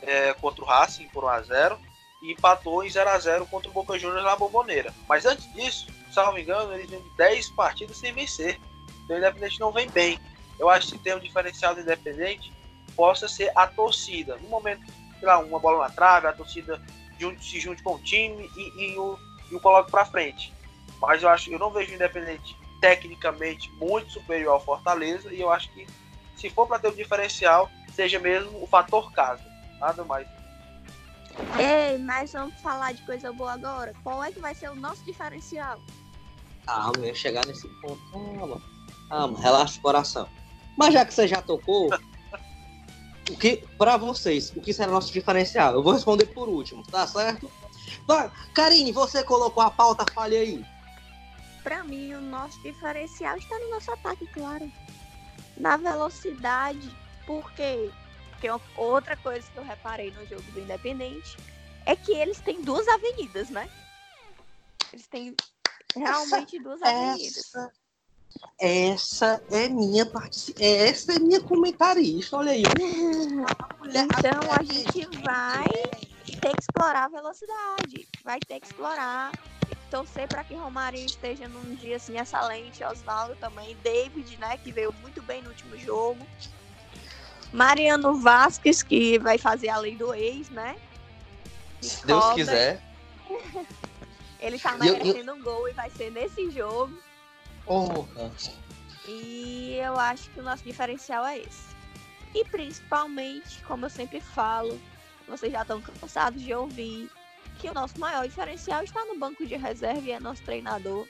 é, 0.01 0.34
contra 0.34 0.63
o 0.63 0.67
Racing 0.67 1.08
por 1.10 1.23
1 1.23 1.27
a 1.27 1.41
0 1.41 1.79
e 2.21 2.34
empatou 2.34 2.84
em 2.84 2.89
0 2.89 3.10
a 3.10 3.19
0 3.19 3.45
contra 3.47 3.69
o 3.69 3.73
Boca 3.73 3.97
Juniors 3.97 4.23
na 4.23 4.36
Bomboneira. 4.36 4.93
Mas 5.08 5.25
antes 5.25 5.51
disso, 5.53 5.88
salvo 6.12 6.38
engano, 6.38 6.73
eles 6.73 6.89
de 6.89 6.99
10 7.17 7.49
partidas 7.51 7.97
sem 7.97 8.13
vencer. 8.13 8.60
Então 9.03 9.15
o 9.15 9.19
Independente 9.19 9.60
não 9.60 9.71
vem 9.71 9.89
bem. 9.89 10.19
Eu 10.58 10.69
acho 10.69 10.91
que 10.91 10.97
tem 10.99 11.15
um 11.15 11.19
diferencial 11.19 11.73
do 11.73 11.82
Independente 11.82 12.51
possa 12.95 13.27
ser 13.27 13.51
a 13.55 13.65
torcida. 13.65 14.36
No 14.38 14.49
momento, 14.49 14.86
sei 15.17 15.27
lá, 15.27 15.39
uma 15.39 15.60
bola 15.60 15.88
na 15.88 15.93
trave, 15.93 16.27
a 16.27 16.34
torcida 16.34 16.82
junte, 17.17 17.43
se 17.49 17.60
junte 17.60 17.82
com 17.82 17.95
o 17.95 17.99
time 17.99 18.49
e, 18.58 18.91
e 18.91 18.97
o, 18.97 19.17
e 19.49 19.55
o 19.55 19.60
coloque 19.62 19.89
para 19.89 20.05
frente. 20.05 20.53
Mas 20.99 21.23
eu 21.23 21.29
acho, 21.29 21.49
eu 21.49 21.58
não 21.58 21.71
vejo 21.71 21.91
o 21.91 21.95
Independente 21.95 22.58
tecnicamente 22.79 23.71
muito 23.73 24.11
superior 24.11 24.53
ao 24.53 24.63
Fortaleza 24.63 25.33
e 25.33 25.41
eu 25.41 25.51
acho 25.51 25.69
que 25.71 25.87
se 26.35 26.49
for 26.49 26.67
para 26.67 26.79
ter 26.79 26.87
um 26.87 26.95
diferencial, 26.95 27.69
seja 27.93 28.19
mesmo 28.19 28.63
o 28.63 28.67
fator 28.67 29.11
casa. 29.11 29.43
Nada 29.79 30.03
mais. 30.05 30.27
Ei, 31.57 31.97
mas 31.97 32.31
vamos 32.33 32.59
falar 32.61 32.93
de 32.93 33.01
coisa 33.03 33.31
boa 33.31 33.53
agora. 33.53 33.93
Qual 34.03 34.23
é 34.23 34.31
que 34.31 34.39
vai 34.39 34.55
ser 34.55 34.69
o 34.69 34.75
nosso 34.75 35.03
diferencial? 35.03 35.79
Calma, 36.65 36.93
eu 36.97 37.05
ia 37.05 37.15
chegar 37.15 37.45
nesse 37.45 37.67
ponto. 37.81 37.99
Calma, 38.11 38.61
calma, 39.09 39.39
relaxa 39.39 39.79
o 39.79 39.81
coração. 39.81 40.29
Mas 40.77 40.93
já 40.93 41.05
que 41.05 41.13
você 41.13 41.27
já 41.27 41.41
tocou, 41.41 41.89
o 43.29 43.37
que, 43.37 43.57
para 43.77 43.97
vocês, 43.97 44.51
o 44.55 44.61
que 44.61 44.73
será 44.73 44.91
nosso 44.91 45.11
diferencial? 45.11 45.73
Eu 45.73 45.83
vou 45.83 45.93
responder 45.93 46.25
por 46.27 46.47
último, 46.47 46.83
tá 46.83 47.05
certo? 47.05 47.51
Vai, 48.07 48.31
Karine, 48.53 48.91
você 48.91 49.23
colocou 49.23 49.61
a 49.61 49.69
pauta, 49.69 50.05
fale 50.13 50.37
aí. 50.37 50.65
Para 51.63 51.84
mim, 51.84 52.13
o 52.13 52.22
nosso 52.22 52.62
diferencial 52.62 53.38
está 53.38 53.58
no 53.60 53.69
nosso 53.69 53.91
ataque, 53.91 54.26
claro. 54.28 54.72
Na 55.58 55.78
velocidade, 55.78 56.89
porque 57.26 57.91
porque 58.39 58.50
outra 58.78 59.17
coisa 59.17 59.45
que 59.52 59.58
eu 59.58 59.63
reparei 59.63 60.12
no 60.12 60.26
jogo 60.26 60.41
do 60.54 60.62
Independente 60.62 61.36
é 61.86 61.93
que 61.93 62.13
eles 62.13 62.39
têm 62.39 62.62
duas 62.62 62.88
avenidas, 62.88 63.50
né? 63.50 63.69
Eles 64.93 65.08
têm 65.08 65.36
realmente 65.93 66.56
essa, 66.56 66.63
duas 66.63 66.82
avenidas. 66.82 67.38
Essa, 67.38 67.72
essa 68.58 69.43
é 69.52 69.67
minha 69.67 70.06
parte. 70.06 70.56
Essa 70.58 71.13
é 71.13 71.19
minha 71.19 71.41
comentarista, 71.41 72.38
olha 72.38 72.54
aí. 72.54 72.63
então 72.63 74.52
a 74.58 74.63
gente 74.63 75.06
vai 75.22 75.67
ter 76.39 76.56
que 76.56 76.62
explorar 76.62 77.06
a 77.06 77.10
velocidade. 77.10 78.08
Vai 78.24 78.39
ter 78.39 78.62
que 78.62 78.67
explorar. 78.67 79.32
Torcer 79.89 80.28
para 80.28 80.43
que 80.43 80.54
Romário 80.54 80.99
esteja 80.99 81.47
num 81.47 81.75
dia 81.75 81.97
assim 81.97 82.19
excelente, 82.19 82.84
Osvaldo 82.84 83.36
também, 83.38 83.75
David, 83.84 84.38
né, 84.38 84.58
que 84.58 84.71
veio 84.71 84.93
muito 85.02 85.21
bem 85.21 85.41
no 85.41 85.49
último 85.49 85.78
jogo. 85.78 86.25
Mariano 87.52 88.15
Vasquez, 88.21 88.84
que 88.84 89.17
vai 89.17 89.38
fazer 89.38 89.69
a 89.69 89.78
lei 89.78 89.95
do 89.95 90.13
ex, 90.13 90.49
né? 90.49 90.75
Se 91.82 92.06
Deus 92.06 92.34
quiser. 92.34 92.82
Ele 94.39 94.60
tá 94.60 94.78
merecendo 94.78 95.32
eu... 95.32 95.36
um 95.36 95.41
gol 95.41 95.67
e 95.67 95.73
vai 95.73 95.89
ser 95.89 96.12
nesse 96.12 96.49
jogo. 96.52 96.97
Oh. 97.65 98.06
E 99.08 99.75
eu 99.75 99.99
acho 99.99 100.30
que 100.30 100.39
o 100.39 100.43
nosso 100.43 100.63
diferencial 100.63 101.25
é 101.25 101.39
esse. 101.39 101.69
E 102.34 102.45
principalmente, 102.45 103.62
como 103.63 103.86
eu 103.86 103.89
sempre 103.89 104.21
falo, 104.21 104.80
vocês 105.28 105.52
já 105.52 105.63
estão 105.63 105.82
cansados 105.82 106.41
de 106.41 106.54
ouvir, 106.54 107.10
que 107.60 107.69
o 107.69 107.74
nosso 107.74 108.00
maior 108.00 108.28
diferencial 108.28 108.84
está 108.84 109.04
no 109.06 109.19
banco 109.19 109.45
de 109.45 109.56
reserva 109.56 110.02
e 110.02 110.12
é 110.12 110.19
nosso 110.19 110.41
treinador. 110.43 111.06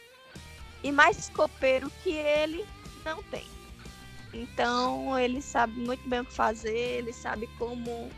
E 0.83 0.91
mais 0.91 1.29
copeiro 1.29 1.89
que 2.03 2.11
ele 2.11 2.65
não 3.05 3.21
tem. 3.23 3.47
Então 4.33 5.17
ele 5.17 5.41
sabe 5.41 5.73
muito 5.79 6.07
bem 6.09 6.21
o 6.21 6.25
que 6.25 6.33
fazer, 6.33 6.97
ele 6.99 7.13
sabe 7.13 7.47
como 7.57 8.09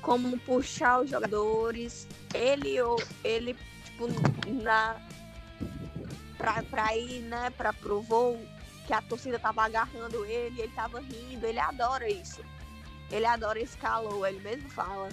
como 0.00 0.38
puxar 0.40 1.00
os 1.00 1.10
jogadores. 1.10 2.06
Ele 2.32 2.80
ou 2.80 3.02
ele 3.24 3.56
tipo 3.84 4.06
na 4.62 4.96
pra, 6.36 6.62
pra 6.64 6.96
ir, 6.96 7.22
né, 7.22 7.50
para 7.50 7.72
pro 7.72 8.02
voo 8.02 8.38
que 8.86 8.92
a 8.92 9.00
torcida 9.00 9.38
tava 9.38 9.64
agarrando 9.64 10.24
ele, 10.26 10.60
ele 10.60 10.72
tava 10.74 11.00
rindo, 11.00 11.46
ele 11.46 11.58
adora 11.58 12.08
isso. 12.08 12.44
Ele 13.10 13.24
adora 13.24 13.58
esse 13.58 13.76
calor, 13.78 14.26
ele 14.26 14.40
mesmo 14.40 14.68
fala. 14.70 15.08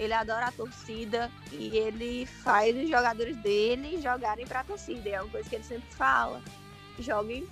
Ele 0.00 0.14
adora 0.14 0.46
a 0.46 0.52
torcida 0.52 1.30
e 1.52 1.76
ele 1.76 2.24
faz 2.24 2.74
os 2.74 2.88
jogadores 2.88 3.36
dele 3.36 4.00
jogarem 4.00 4.46
pra 4.46 4.64
torcida. 4.64 5.10
É 5.10 5.20
uma 5.20 5.30
coisa 5.30 5.46
que 5.46 5.56
ele 5.56 5.64
sempre 5.64 5.94
fala. 5.94 6.42
Joguem 6.98 7.46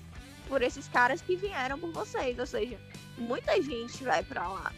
por 0.48 0.62
esses 0.62 0.88
caras 0.88 1.20
que 1.20 1.36
vieram 1.36 1.78
por 1.78 1.92
vocês. 1.92 2.38
Ou 2.38 2.46
seja, 2.46 2.80
muita 3.18 3.60
gente 3.60 4.02
vai 4.02 4.22
para 4.22 4.48
lá. 4.48 4.72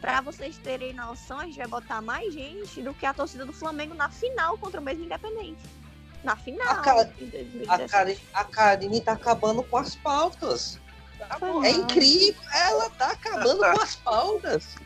Para 0.00 0.20
vocês 0.20 0.58
terem 0.58 0.92
noção, 0.92 1.40
a 1.40 1.44
gente 1.44 1.58
vai 1.58 1.66
botar 1.66 2.00
mais 2.00 2.32
gente 2.32 2.80
do 2.82 2.94
que 2.94 3.04
a 3.04 3.12
torcida 3.12 3.44
do 3.44 3.52
Flamengo 3.52 3.94
na 3.94 4.08
final 4.08 4.56
contra 4.56 4.80
o 4.80 4.84
mesmo 4.84 5.02
Independente. 5.02 5.60
Na 6.22 6.36
final. 6.36 6.68
A, 6.68 6.76
Car 6.76 7.08
a, 7.68 8.40
a 8.40 8.44
Karine 8.44 9.00
tá 9.00 9.14
acabando 9.14 9.64
com 9.64 9.76
as 9.76 9.96
pautas. 9.96 10.78
Tá 11.18 11.36
é 11.64 11.70
incrível, 11.70 12.40
ela 12.54 12.88
tá 12.90 13.10
acabando 13.10 13.58
com 13.58 13.80
as 13.80 13.96
pautas. 13.96 14.76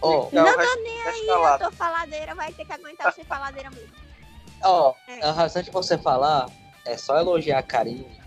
Oh, 0.00 0.28
não 0.32 0.44
tô 0.44 0.82
nem 0.82 1.02
aí, 1.02 1.26
eu 1.26 1.58
tô 1.58 1.70
faladeira, 1.72 2.34
vai 2.34 2.52
ter 2.52 2.64
que 2.64 2.72
aguentar 2.72 3.12
você 3.12 3.24
faladeira 3.24 3.70
mesmo. 3.70 3.92
Ó, 4.62 4.90
oh, 4.90 5.10
é. 5.10 5.20
antes 5.22 5.64
de 5.64 5.70
você 5.70 5.98
falar, 5.98 6.48
é 6.84 6.96
só 6.96 7.18
elogiar 7.18 7.58
a 7.58 7.62
Karine 7.62 8.18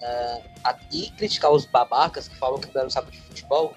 uh, 0.00 0.76
e 0.92 1.10
criticar 1.12 1.50
os 1.50 1.64
babacas 1.64 2.28
que 2.28 2.36
falam 2.36 2.60
que 2.60 2.68
o 2.68 2.72
Belo 2.72 2.90
sabe 2.90 3.10
de 3.10 3.20
futebol, 3.20 3.74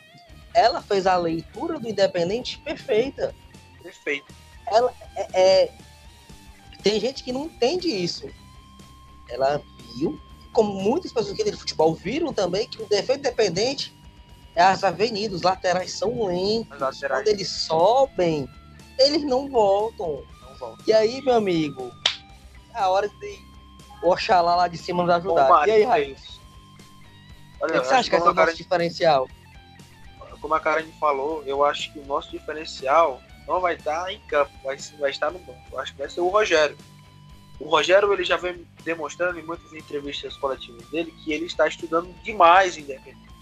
ela 0.54 0.82
fez 0.82 1.08
a 1.08 1.16
leitura 1.18 1.80
do 1.80 1.90
Independente 1.90 2.60
perfeita. 2.60 3.34
Perfeito. 3.82 4.34
Ela 4.68 4.94
é, 5.16 5.28
é, 5.34 5.72
tem 6.82 7.00
gente 7.00 7.24
que 7.24 7.32
não 7.32 7.46
entende 7.46 7.88
isso. 7.88 8.30
Ela 9.30 9.62
viu, 9.96 10.20
como 10.52 10.74
muitas 10.74 11.12
pessoas 11.12 11.36
que 11.36 11.44
de 11.44 11.58
futebol 11.58 11.94
viram 11.94 12.34
também, 12.34 12.68
que 12.68 12.82
o 12.82 12.86
defeito 12.86 13.20
independente 13.20 13.96
é 13.98 14.03
as 14.62 14.84
avenidas, 14.84 15.38
os 15.38 15.42
laterais 15.42 15.92
são 15.92 16.28
lentos. 16.28 16.80
Laterais. 16.80 17.24
Quando 17.24 17.28
eles 17.28 17.50
sobem, 17.50 18.48
eles 19.00 19.24
não 19.24 19.50
voltam. 19.50 20.24
não 20.42 20.56
voltam. 20.58 20.86
E 20.86 20.94
aí, 20.94 21.22
meu 21.22 21.36
amigo, 21.36 21.92
é 22.74 22.80
a 22.80 22.90
hora 22.90 23.08
de 23.08 23.54
Oxalá 24.04 24.56
lá 24.56 24.68
de 24.68 24.78
cima 24.78 25.04
nos 25.04 25.12
ajudar. 25.14 25.48
Bom, 25.48 25.66
e 25.66 25.72
aí, 25.72 25.84
Raiz? 25.84 26.40
O 27.62 27.68
que 27.68 27.78
você 27.80 27.94
acha 27.94 28.10
que 28.10 28.16
é 28.16 28.20
o 28.20 28.34
nosso 28.34 28.56
diferencial? 28.56 29.28
Como 30.42 30.54
a 30.54 30.60
Karen 30.60 30.92
falou, 31.00 31.42
eu 31.46 31.64
acho 31.64 31.94
que 31.94 32.00
o 32.00 32.06
nosso 32.06 32.30
diferencial 32.30 33.22
não 33.48 33.62
vai 33.62 33.76
estar 33.76 34.12
em 34.12 34.20
campo, 34.28 34.52
vai, 34.62 34.78
vai 35.00 35.10
estar 35.10 35.32
no 35.32 35.40
banco. 35.40 35.62
Eu 35.72 35.80
acho 35.80 35.94
que 35.94 36.00
vai 36.00 36.10
ser 36.10 36.20
o 36.20 36.28
Rogério. 36.28 36.78
O 37.60 37.70
Rogério 37.70 38.12
ele 38.12 38.26
já 38.26 38.36
vem 38.36 38.68
demonstrando 38.84 39.40
em 39.40 39.44
muitas 39.44 39.72
entrevistas 39.72 40.36
coletivas 40.36 40.86
dele 40.90 41.14
que 41.24 41.32
ele 41.32 41.46
está 41.46 41.66
estudando 41.66 42.14
demais 42.24 42.78
Independente. 42.78 43.33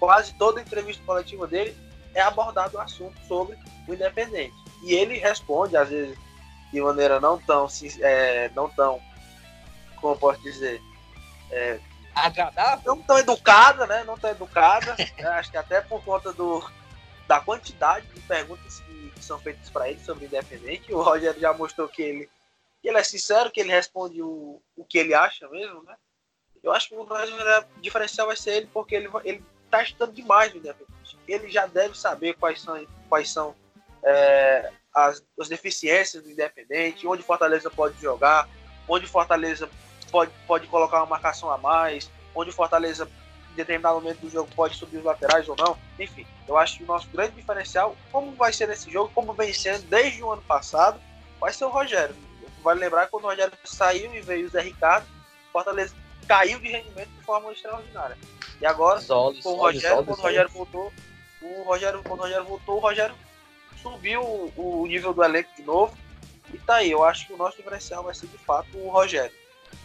Quase 0.00 0.34
toda 0.34 0.60
entrevista 0.60 1.04
coletiva 1.04 1.46
dele 1.46 1.76
é 2.14 2.20
abordado 2.22 2.76
o 2.76 2.80
assunto 2.80 3.16
sobre 3.28 3.56
o 3.86 3.94
Independente. 3.94 4.54
E 4.82 4.94
ele 4.94 5.18
responde, 5.18 5.76
às 5.76 5.90
vezes, 5.90 6.18
de 6.72 6.80
maneira 6.80 7.20
não 7.20 7.38
tão, 7.38 7.68
é, 8.00 8.50
não 8.56 8.68
tão 8.70 9.00
como 10.00 10.16
posso 10.16 10.40
dizer, 10.40 10.80
é, 11.50 11.78
agradável, 12.14 12.96
não 12.96 13.02
tão 13.02 13.18
educada, 13.18 13.86
né? 13.86 14.02
Não 14.04 14.18
tão 14.18 14.30
educada. 14.30 14.96
Acho 15.38 15.50
que 15.50 15.56
até 15.56 15.80
por 15.80 16.02
conta 16.02 16.32
do, 16.32 16.64
da 17.28 17.40
quantidade 17.40 18.06
de 18.06 18.20
perguntas 18.22 18.80
que, 18.80 19.10
que 19.10 19.24
são 19.24 19.38
feitas 19.38 19.68
para 19.68 19.88
ele 19.88 20.00
sobre 20.00 20.24
o 20.24 20.26
Independente. 20.26 20.92
O 20.92 21.02
Rogério 21.02 21.40
já 21.40 21.52
mostrou 21.52 21.88
que 21.88 22.02
ele, 22.02 22.30
que 22.80 22.88
ele 22.88 22.98
é 22.98 23.04
sincero, 23.04 23.50
que 23.50 23.60
ele 23.60 23.70
responde 23.70 24.22
o, 24.22 24.60
o 24.76 24.84
que 24.84 24.98
ele 24.98 25.14
acha 25.14 25.48
mesmo, 25.48 25.82
né? 25.82 25.96
Eu 26.62 26.72
acho 26.72 26.88
que 26.88 26.94
o 26.94 27.06
grande 27.06 27.32
diferencial 27.80 28.26
vai 28.26 28.36
ser 28.36 28.56
ele, 28.56 28.66
porque 28.72 28.94
ele, 28.94 29.08
ele 29.24 29.42
tá 29.70 29.82
estudando 29.82 30.14
demais 30.14 30.52
no 30.52 30.58
Independente. 30.58 31.18
Ele 31.26 31.48
já 31.48 31.66
deve 31.66 31.96
saber 31.96 32.34
quais 32.34 32.60
são, 32.60 32.86
quais 33.08 33.30
são 33.30 33.54
é, 34.02 34.70
as, 34.94 35.22
as 35.38 35.48
deficiências 35.48 36.22
do 36.22 36.30
Independente, 36.30 37.06
onde 37.06 37.22
Fortaleza 37.22 37.70
pode 37.70 38.00
jogar, 38.00 38.48
onde 38.88 39.06
Fortaleza 39.06 39.68
pode, 40.10 40.32
pode 40.46 40.66
colocar 40.66 40.98
uma 40.98 41.06
marcação 41.06 41.50
a 41.50 41.58
mais, 41.58 42.10
onde 42.34 42.52
Fortaleza 42.52 43.08
em 43.52 43.54
determinado 43.54 43.96
momento 43.96 44.20
do 44.20 44.30
jogo 44.30 44.50
pode 44.54 44.76
subir 44.76 44.98
os 44.98 45.04
laterais 45.04 45.48
ou 45.48 45.56
não. 45.56 45.76
Enfim, 45.98 46.26
eu 46.46 46.56
acho 46.56 46.78
que 46.78 46.84
o 46.84 46.86
nosso 46.86 47.08
grande 47.08 47.34
diferencial, 47.34 47.96
como 48.12 48.32
vai 48.32 48.52
ser 48.52 48.68
nesse 48.68 48.90
jogo, 48.90 49.10
como 49.14 49.32
vem 49.32 49.52
sendo 49.52 49.82
desde 49.84 50.22
o 50.22 50.30
ano 50.30 50.42
passado, 50.42 51.00
vai 51.38 51.52
ser 51.52 51.64
o 51.64 51.70
Rogério. 51.70 52.14
Vale 52.62 52.80
lembrar 52.80 53.06
que 53.06 53.10
quando 53.10 53.24
o 53.24 53.28
Rogério 53.28 53.52
saiu 53.64 54.14
e 54.14 54.20
veio 54.20 54.46
o 54.46 54.50
Zé 54.50 54.60
Ricardo, 54.60 55.06
Fortaleza 55.52 55.94
caiu 56.30 56.60
de 56.60 56.68
rendimento 56.68 57.08
de 57.08 57.24
forma 57.24 57.50
extraordinária. 57.50 58.16
E 58.60 58.64
agora, 58.64 59.02
com 59.02 59.32
o 59.50 59.56
Rogério, 59.56 60.04
quando 60.04 60.18
o 60.18 60.22
Rogério 60.22 60.50
voltou, 60.50 60.92
o 61.42 61.62
Rogério, 61.64 62.02
quando 62.04 62.20
o 62.20 62.22
Rogério 62.22 62.44
voltou, 62.44 62.76
o 62.76 62.78
Rogério 62.78 63.14
subiu 63.82 64.52
o, 64.56 64.86
nível 64.86 65.12
do 65.12 65.24
elenco 65.24 65.50
de 65.56 65.62
novo. 65.62 65.92
E 66.54 66.58
tá 66.58 66.76
aí, 66.76 66.90
eu 66.92 67.02
acho 67.02 67.26
que 67.26 67.32
o 67.32 67.36
nosso 67.36 67.56
diferencial 67.56 68.04
vai 68.04 68.14
ser 68.14 68.28
de 68.28 68.38
fato 68.38 68.68
o 68.78 68.90
Rogério. 68.90 69.34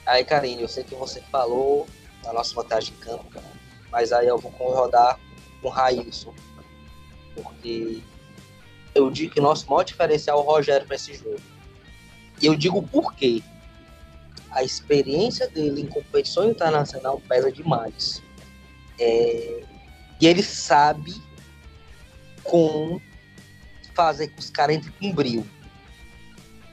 Aí, 0.06 0.24
Karine, 0.24 0.62
eu 0.62 0.68
sei 0.68 0.84
que 0.84 0.94
você 0.94 1.20
falou 1.32 1.88
da 2.22 2.32
nossa 2.32 2.54
vantagem 2.54 2.94
em 2.94 3.00
campo, 3.00 3.26
mas 3.90 4.12
aí 4.12 4.28
eu 4.28 4.38
vou 4.38 4.52
rodar 4.52 5.20
com 5.62 5.68
o 5.68 5.72
Railson. 5.72 6.34
Porque 7.34 8.04
eu 8.94 9.10
digo 9.10 9.34
que 9.34 9.40
o 9.40 9.44
nosso 9.44 9.68
maior 9.68 9.84
diferencial 9.84 10.38
é 10.38 10.42
o 10.42 10.46
Rogério 10.46 10.86
para 10.86 10.96
esse 10.96 11.16
jogo. 11.16 11.42
E 12.40 12.46
eu 12.46 12.56
digo 12.56 12.84
por 12.84 13.16
quê. 13.16 13.42
A 14.56 14.63
experiência 14.63 15.48
dele 15.48 15.82
em 15.82 15.86
competição 15.86 16.50
internacional 16.50 17.22
pesa 17.28 17.52
demais. 17.52 18.24
É... 19.00 19.63
E 20.20 20.26
ele 20.26 20.41
sabe 20.41 21.13
como 22.44 23.02
fazer 23.94 24.30
que 24.30 24.39
os 24.39 24.50
caras 24.50 24.78
entrem 24.78 24.94
com 25.00 25.13
brilho. 25.13 25.46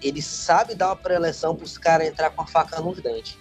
Ele 0.00 0.22
sabe 0.22 0.74
dar 0.74 0.88
uma 0.88 0.96
preleção 0.96 1.54
para 1.54 1.64
os 1.64 1.76
caras 1.76 2.08
entrar 2.08 2.30
com 2.30 2.42
a 2.42 2.46
faca 2.46 2.80
nos 2.80 3.00
dentes. 3.00 3.36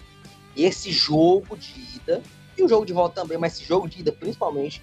E 0.54 0.64
esse 0.64 0.92
jogo 0.92 1.56
de 1.56 1.72
ida, 1.96 2.22
e 2.58 2.62
o 2.62 2.68
jogo 2.68 2.84
de 2.84 2.92
volta 2.92 3.20
também, 3.22 3.38
mas 3.38 3.54
esse 3.54 3.64
jogo 3.64 3.88
de 3.88 4.00
ida 4.00 4.12
principalmente, 4.12 4.82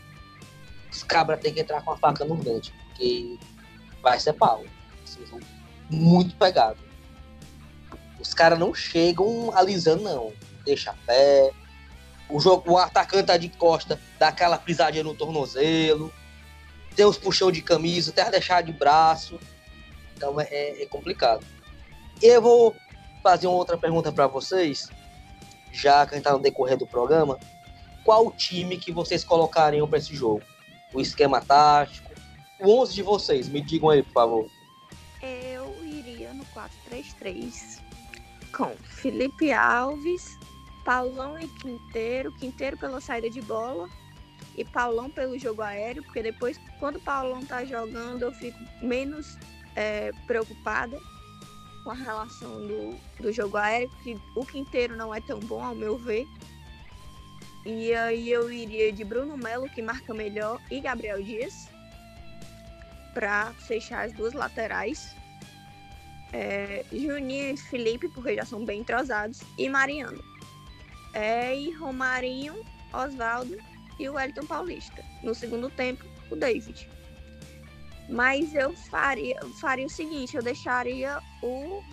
os 0.92 1.04
cabras 1.04 1.40
têm 1.40 1.54
que 1.54 1.60
entrar 1.60 1.82
com 1.82 1.92
a 1.92 1.98
faca 1.98 2.26
nos 2.26 2.44
dentes, 2.44 2.72
porque 2.88 3.38
vai 4.02 4.20
ser 4.20 4.34
pau. 4.34 4.64
Esse 5.06 5.24
jogo 5.26 5.46
muito 5.90 6.36
pegado. 6.36 6.89
Os 8.20 8.34
caras 8.34 8.60
não 8.60 8.74
chegam 8.74 9.52
alisando, 9.56 10.04
não. 10.04 10.34
Deixa 10.66 10.96
pé. 11.06 11.52
O, 12.30 12.40
jogo, 12.40 12.74
o 12.74 12.78
atacante 12.78 13.28
tá 13.28 13.38
de 13.38 13.50
costa, 13.50 14.00
dá 14.20 14.28
aquela 14.28 14.58
pisadinha 14.58 15.04
no 15.04 15.16
tornozelo 15.16 16.14
tem 17.00 17.06
os 17.06 17.18
puxão 17.18 17.50
de 17.50 17.62
camisa, 17.62 18.12
até 18.12 18.30
deixar 18.30 18.62
de 18.62 18.74
braço. 18.74 19.40
Então 20.18 20.36
é, 20.38 20.84
é 20.84 20.86
complicado. 20.86 21.46
Eu 22.22 22.42
vou 22.42 22.76
fazer 23.24 23.48
uma 23.48 23.56
outra 23.56 23.78
pergunta 23.78 24.12
para 24.12 24.28
vocês, 24.28 24.90
já 25.72 26.06
que 26.06 26.14
a 26.14 26.18
gente 26.18 26.26
tá 26.26 26.34
no 26.34 26.40
decorrer 26.40 26.78
do 26.78 26.86
programa. 26.86 27.40
Qual 28.04 28.30
time 28.32 28.78
que 28.78 28.92
vocês 28.92 29.24
colocariam 29.24 29.88
para 29.88 29.98
esse 29.98 30.14
jogo? 30.14 30.42
O 30.94 31.00
esquema 31.00 31.40
tático? 31.40 32.12
O 32.60 32.82
11 32.82 32.94
de 32.96 33.02
vocês, 33.02 33.48
me 33.48 33.62
digam 33.62 33.90
aí, 33.90 34.04
por 34.04 34.12
favor. 34.12 34.52
Eu 35.22 35.74
iria 35.86 36.34
no 36.34 36.44
4-3-3 36.92 37.80
com 38.60 38.76
Felipe 38.84 39.54
Alves, 39.54 40.38
Paulão 40.84 41.40
e 41.40 41.48
Quinteiro. 41.48 42.30
Quinteiro 42.34 42.78
pela 42.78 43.00
saída 43.00 43.30
de 43.30 43.42
bola 43.42 43.90
e 44.58 44.66
Paulão 44.66 45.10
pelo 45.10 45.40
jogo 45.40 45.62
aéreo, 45.62 46.04
porque 46.04 46.22
depois, 46.22 46.60
quando 46.78 46.98
o 46.98 47.02
Paulão 47.02 47.40
tá 47.46 47.64
jogando, 47.64 48.24
eu 48.24 48.34
fico 48.34 48.60
menos 48.82 49.38
é, 49.78 50.12
preocupada 50.28 51.00
com 51.86 51.92
a 51.92 51.94
relação 51.94 52.68
do, 52.68 53.00
do 53.22 53.32
jogo 53.32 53.56
aéreo, 53.56 53.90
porque 53.92 54.18
o 54.36 54.46
Quinteiro 54.46 54.98
não 54.98 55.16
é 55.16 55.22
tão 55.22 55.40
bom, 55.40 55.64
ao 55.64 55.74
meu 55.74 55.98
ver. 55.98 56.28
E 57.66 57.94
aí 57.94 58.30
eu 58.30 58.52
iria 58.52 58.92
de 58.92 59.06
Bruno 59.06 59.38
Melo, 59.38 59.70
que 59.70 59.82
marca 59.82 60.14
melhor, 60.14 60.62
e 60.70 60.82
Gabriel 60.82 61.24
Dias, 61.24 61.70
para 63.14 63.54
fechar 63.54 64.06
as 64.06 64.12
duas 64.12 64.34
laterais. 64.34 65.16
É, 66.32 66.86
Juninho 66.92 67.54
e 67.54 67.58
Felipe, 67.58 68.08
porque 68.10 68.36
já 68.36 68.46
são 68.46 68.64
bem 68.64 68.82
entrosados, 68.82 69.42
e 69.58 69.68
Mariano. 69.68 70.24
É, 71.14 71.56
e 71.56 71.72
Romarinho, 71.72 72.64
Oswaldo 72.94 73.58
e 73.98 74.08
o 74.08 74.14
Wellington 74.14 74.46
Paulista. 74.46 75.04
No 75.24 75.34
segundo 75.34 75.70
tempo, 75.70 76.06
o 76.30 76.36
David. 76.36 76.90
Mas 78.08 78.54
eu 78.56 78.76
faria, 78.76 79.40
faria 79.60 79.86
o 79.86 79.90
seguinte, 79.90 80.36
eu 80.36 80.44
deixaria 80.44 81.20
o, 81.42 81.84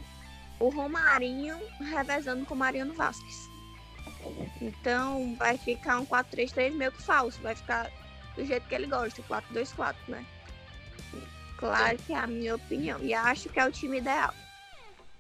o 0.61 0.69
Romarinho 0.69 1.59
revezando 1.81 2.47
com 2.47 2.55
o 2.55 2.59
Mariano 2.59 2.95
Vasquez. 2.95 3.51
Então 4.61 5.35
vai 5.37 5.59
ficar 5.59 5.99
um 5.99 6.07
4-3-3 6.07 6.73
meio 6.73 6.93
que 6.93 7.03
falso, 7.03 7.41
vai 7.43 7.55
ficar 7.55 7.91
do 8.35 8.45
jeito 8.45 8.67
que 8.67 8.75
ele 8.75 8.87
gosta, 8.87 9.23
4-2-4, 9.23 9.95
né? 10.09 10.27
Claro 11.57 11.97
que 11.99 12.13
é 12.13 12.17
a 12.17 12.27
minha 12.27 12.55
opinião. 12.55 13.01
E 13.01 13.15
acho 13.15 13.49
que 13.49 13.59
é 13.59 13.67
o 13.67 13.73
time 13.73 13.99
ideal. 13.99 14.33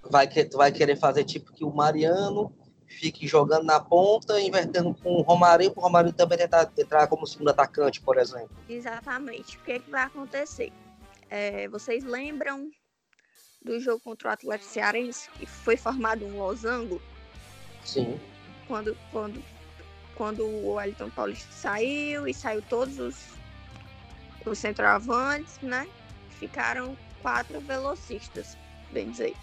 Vai 0.03 0.29
que, 0.29 0.45
tu 0.45 0.57
vai 0.57 0.71
querer 0.71 0.97
fazer 0.97 1.25
tipo 1.25 1.53
que 1.53 1.65
o 1.65 1.75
Mariano 1.75 2.53
fique 2.87 3.27
jogando 3.27 3.65
na 3.65 3.81
ponta, 3.81 4.41
invertendo 4.41 4.95
com 4.95 5.15
o 5.15 5.23
Romarinho, 5.23 5.73
para 5.73 5.81
o 5.81 5.85
Romarinho 5.85 6.15
também 6.15 6.39
tentar 6.39 6.71
entrar 6.79 7.07
como 7.09 7.27
segundo 7.27 7.49
atacante, 7.49 8.01
por 8.01 8.17
exemplo. 8.17 8.51
Exatamente. 8.69 9.57
O 9.57 9.61
que, 9.63 9.73
é 9.73 9.79
que 9.79 9.91
vai 9.91 10.05
acontecer? 10.05 10.73
É, 11.29 11.69
vocês 11.69 12.05
lembram 12.05 12.71
do 13.63 13.81
jogo 13.81 14.01
contra 14.01 14.29
o 14.29 14.33
Atlético 14.33 14.71
Cearense, 14.71 15.29
que 15.31 15.47
foi 15.47 15.77
formado 15.77 16.25
um 16.25 16.39
losango? 16.39 17.03
Sim. 17.85 18.19
Quando, 18.69 18.97
quando, 19.11 19.43
quando 20.15 20.45
o 20.45 20.75
Wellington 20.75 21.11
Paulista 21.11 21.53
saiu 21.53 22.29
e 22.29 22.33
saiu 22.33 22.63
todos 22.63 22.99
os, 22.99 23.17
os 24.45 24.59
centroavantes, 24.59 25.59
né? 25.61 25.89
Ficaram 26.39 26.97
quatro 27.23 27.61
velocistas, 27.61 28.57
bem 28.93 29.11
dizer. 29.11 29.35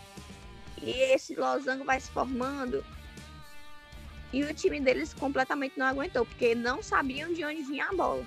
E 0.81 0.91
esse 0.91 1.35
losango 1.35 1.85
vai 1.85 1.99
se 1.99 2.11
formando 2.11 2.83
e 4.33 4.43
o 4.43 4.51
time 4.51 4.79
deles 4.79 5.13
completamente 5.13 5.77
não 5.77 5.85
aguentou, 5.85 6.25
porque 6.25 6.55
não 6.55 6.81
sabiam 6.81 7.31
de 7.31 7.45
onde 7.45 7.61
vinha 7.61 7.85
a 7.85 7.93
bola. 7.93 8.25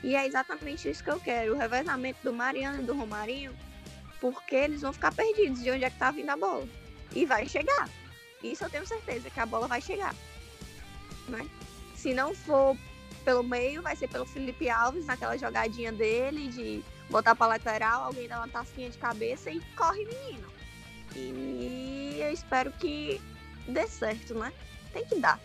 E 0.00 0.14
é 0.14 0.24
exatamente 0.24 0.88
isso 0.88 1.02
que 1.02 1.10
eu 1.10 1.18
quero, 1.18 1.54
o 1.54 1.58
revezamento 1.58 2.20
do 2.22 2.32
Mariano 2.32 2.80
e 2.80 2.86
do 2.86 2.94
Romarinho, 2.94 3.52
porque 4.20 4.54
eles 4.54 4.80
vão 4.80 4.92
ficar 4.92 5.12
perdidos 5.12 5.60
de 5.60 5.72
onde 5.72 5.84
é 5.84 5.90
que 5.90 5.98
tá 5.98 6.12
vindo 6.12 6.30
a 6.30 6.36
bola. 6.36 6.68
E 7.14 7.26
vai 7.26 7.48
chegar. 7.48 7.90
Isso 8.42 8.64
eu 8.64 8.70
tenho 8.70 8.86
certeza, 8.86 9.28
que 9.28 9.40
a 9.40 9.46
bola 9.46 9.66
vai 9.66 9.80
chegar. 9.80 10.14
Né? 11.28 11.48
Se 11.96 12.14
não 12.14 12.32
for 12.32 12.76
pelo 13.24 13.42
meio, 13.42 13.82
vai 13.82 13.96
ser 13.96 14.08
pelo 14.08 14.24
Felipe 14.24 14.70
Alves, 14.70 15.06
naquela 15.06 15.36
jogadinha 15.36 15.90
dele 15.90 16.48
de 16.48 16.84
botar 17.12 17.36
pra 17.36 17.46
lateral, 17.46 18.04
alguém 18.04 18.26
dá 18.26 18.38
uma 18.38 18.48
tasquinha 18.48 18.90
de 18.90 18.98
cabeça 18.98 19.50
e 19.50 19.60
corre 19.76 20.04
menino. 20.04 20.50
E 21.14 22.18
eu 22.18 22.32
espero 22.32 22.72
que 22.72 23.20
dê 23.68 23.86
certo, 23.86 24.34
né? 24.34 24.52
tem 24.92 25.04
que 25.04 25.16
dar. 25.16 25.40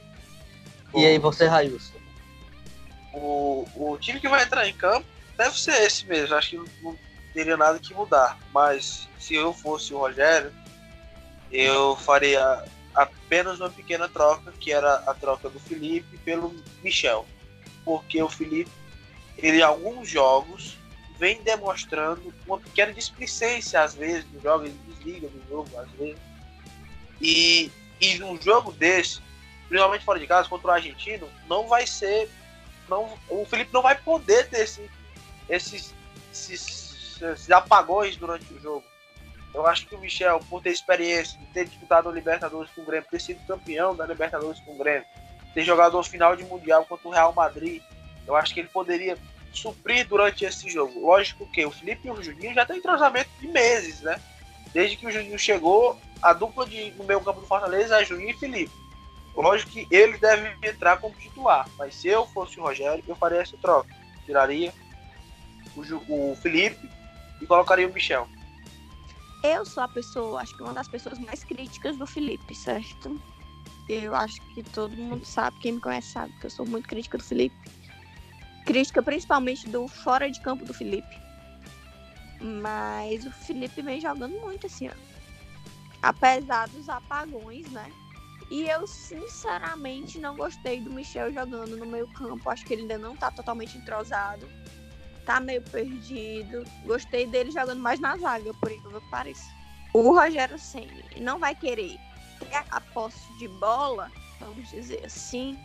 E 0.96 1.06
aí 1.06 1.18
você, 1.18 1.48
Railson? 1.48 1.98
O, 3.14 3.66
o 3.76 3.98
time 3.98 4.20
que 4.20 4.28
vai 4.28 4.44
entrar 4.44 4.68
em 4.68 4.74
campo 4.74 5.06
deve 5.38 5.60
ser 5.60 5.82
esse 5.84 6.06
mesmo. 6.06 6.36
Acho 6.36 6.50
que 6.52 6.58
não 6.82 6.98
teria 7.34 7.58
nada 7.58 7.80
que 7.80 7.94
mudar. 7.94 8.38
Mas 8.54 9.08
se 9.20 9.36
eu 9.36 9.54
fosse 9.54 9.94
o 9.94 9.98
Rogério, 9.98 10.54
eu 11.52 11.96
faria 11.96 12.66
apenas 12.94 13.60
uma 13.60 13.70
pequena 13.70 14.08
troca, 14.08 14.52
que 14.60 14.72
era 14.72 14.96
a 15.08 15.14
troca 15.14 15.50
do 15.50 15.60
Felipe 15.60 16.18
pelo 16.20 16.56
Michel. 16.84 17.26
Porque 17.84 18.22
o 18.22 18.30
Felipe, 18.30 18.72
ele 19.38 19.60
em 19.60 19.64
alguns 19.64 20.08
jogos, 20.10 20.78
vem 21.18 21.42
demonstrando 21.42 22.34
uma 22.46 22.60
pequena 22.60 22.94
displicência 22.94 23.82
às 23.82 23.96
vezes 23.96 24.26
no 24.32 24.42
jogo, 24.42 24.66
ele 24.66 24.80
desliga 24.88 25.28
do 25.28 25.48
jogo 25.50 25.70
às 25.78 25.90
vezes. 25.92 26.20
E, 27.22 27.72
e 28.00 28.20
num 28.20 28.40
jogo 28.40 28.72
desse, 28.72 29.20
principalmente 29.68 30.06
fora 30.06 30.20
de 30.20 30.28
casa, 30.28 30.48
contra 30.48 30.68
o 30.68 30.72
argentino, 30.72 31.28
não 31.48 31.68
vai 31.68 31.88
ser. 31.88 32.30
Não, 32.88 33.18
o 33.30 33.46
Felipe 33.46 33.74
não 33.74 33.82
vai 33.82 33.96
poder 33.96 34.48
ter 34.48 34.62
esse, 34.62 34.90
esses, 35.50 35.94
esses, 36.32 37.22
esses 37.22 37.52
apagões 37.52 38.16
durante 38.16 38.54
o 38.54 38.60
jogo. 38.60 38.86
Eu 39.54 39.66
acho 39.66 39.88
que 39.88 39.96
o 39.96 40.00
Michel, 40.00 40.40
por 40.50 40.62
ter 40.62 40.70
experiência, 40.70 41.38
de 41.40 41.46
ter 41.48 41.66
disputado 41.66 42.08
o 42.08 42.12
Libertadores 42.12 42.72
com 42.72 42.82
o 42.82 42.86
Grêmio, 42.86 43.10
ter 43.10 43.20
sido 43.20 43.46
campeão 43.48 43.96
da 43.96 44.06
Libertadores 44.06 44.60
com 44.60 44.74
o 44.74 44.78
Grêmio, 44.78 45.06
ter 45.54 45.64
jogado 45.64 45.98
o 45.98 46.04
final 46.04 46.36
de 46.36 46.44
Mundial 46.44 46.86
contra 46.86 47.08
o 47.08 47.12
Real 47.12 47.34
Madrid, 47.34 47.82
eu 48.28 48.36
acho 48.36 48.54
que 48.54 48.60
ele 48.60 48.70
poderia 48.70 49.18
suprir 49.58 50.08
durante 50.08 50.46
esse 50.46 50.70
jogo. 50.70 51.00
Lógico 51.00 51.46
que 51.48 51.66
o 51.66 51.72
Felipe 51.72 52.08
e 52.08 52.12
o 52.12 52.22
Juninho 52.22 52.54
já 52.54 52.66
têm 52.66 52.78
entrosamento 52.78 53.30
de 53.40 53.48
meses, 53.48 54.02
né? 54.02 54.20
Desde 54.74 54.96
que 54.96 55.08
o 55.08 55.12
Juninho 55.12 55.40
chegou, 55.40 56.00
a 56.22 56.34
dupla 56.34 56.66
de, 56.66 56.92
no 56.92 57.04
meio 57.04 57.22
campo 57.22 57.42
do 57.42 57.48
Fortaleza 57.48 58.02
é 58.02 58.06
Juninho 58.06 58.32
e 58.32 58.40
Felipe 58.40 58.88
Lógico 59.38 59.70
que 59.70 59.88
ele 59.92 60.18
deve 60.18 60.68
entrar 60.68 60.98
como 60.98 61.16
titular, 61.16 61.70
mas 61.78 61.94
se 61.94 62.08
eu 62.08 62.26
fosse 62.26 62.60
o 62.60 62.64
Rogério, 62.64 63.04
eu 63.08 63.16
faria 63.16 63.40
essa 63.40 63.56
troca. 63.58 63.96
Tiraria 64.26 64.74
o, 65.76 66.32
o 66.32 66.36
Felipe 66.38 66.90
e 67.40 67.46
colocaria 67.46 67.88
o 67.88 67.94
Michel. 67.94 68.28
Eu 69.44 69.64
sou 69.64 69.84
a 69.84 69.88
pessoa, 69.88 70.42
acho 70.42 70.58
que 70.58 70.64
uma 70.64 70.74
das 70.74 70.88
pessoas 70.88 71.20
mais 71.20 71.44
críticas 71.44 71.96
do 71.98 72.08
Felipe, 72.08 72.56
certo? 72.56 73.22
Eu 73.88 74.16
acho 74.16 74.42
que 74.56 74.64
todo 74.64 74.98
mundo 74.98 75.24
sabe, 75.24 75.60
quem 75.60 75.74
me 75.74 75.80
conhece 75.80 76.14
sabe 76.14 76.34
que 76.40 76.48
eu 76.48 76.50
sou 76.50 76.66
muito 76.66 76.90
crítica 76.90 77.20
do 77.20 77.24
Felipe. 77.24 77.56
Crítica 78.68 79.02
principalmente 79.02 79.70
do 79.70 79.88
fora 79.88 80.30
de 80.30 80.42
campo 80.42 80.66
do 80.66 80.74
Felipe. 80.74 81.22
Mas 82.42 83.26
o 83.26 83.32
Felipe 83.32 83.82
vem 83.82 84.02
jogando 84.02 84.38
muito 84.42 84.68
esse 84.68 84.88
ano. 84.88 85.02
Apesar 86.02 86.68
dos 86.68 86.90
apagões, 86.90 87.66
né? 87.72 87.90
E 88.52 88.64
eu 88.64 88.86
sinceramente 88.86 90.20
não 90.20 90.36
gostei 90.36 90.82
do 90.82 90.92
Michel 90.92 91.32
jogando 91.32 91.78
no 91.78 91.86
meio 91.86 92.08
campo. 92.10 92.50
Acho 92.50 92.66
que 92.66 92.74
ele 92.74 92.82
ainda 92.82 92.98
não 92.98 93.16
tá 93.16 93.32
totalmente 93.32 93.78
entrosado. 93.78 94.46
Tá 95.26 95.40
meio 95.40 95.62
perdido. 95.62 96.66
Gostei 96.86 97.26
dele 97.26 97.52
jogando 97.52 97.80
mais 97.80 98.02
na 98.02 98.18
zaga, 98.18 98.54
por 98.56 98.70
incrível 98.70 99.00
que 99.00 99.10
pareça. 99.10 99.50
O 99.94 100.12
Rogério 100.14 100.60
Ceni 100.60 101.06
não 101.22 101.40
vai 101.40 101.56
querer 101.56 101.98
ter 102.40 102.64
a 102.70 102.82
posse 102.82 103.34
de 103.40 103.48
bola, 103.48 104.12
vamos 104.42 104.70
dizer 104.70 105.06
assim. 105.06 105.58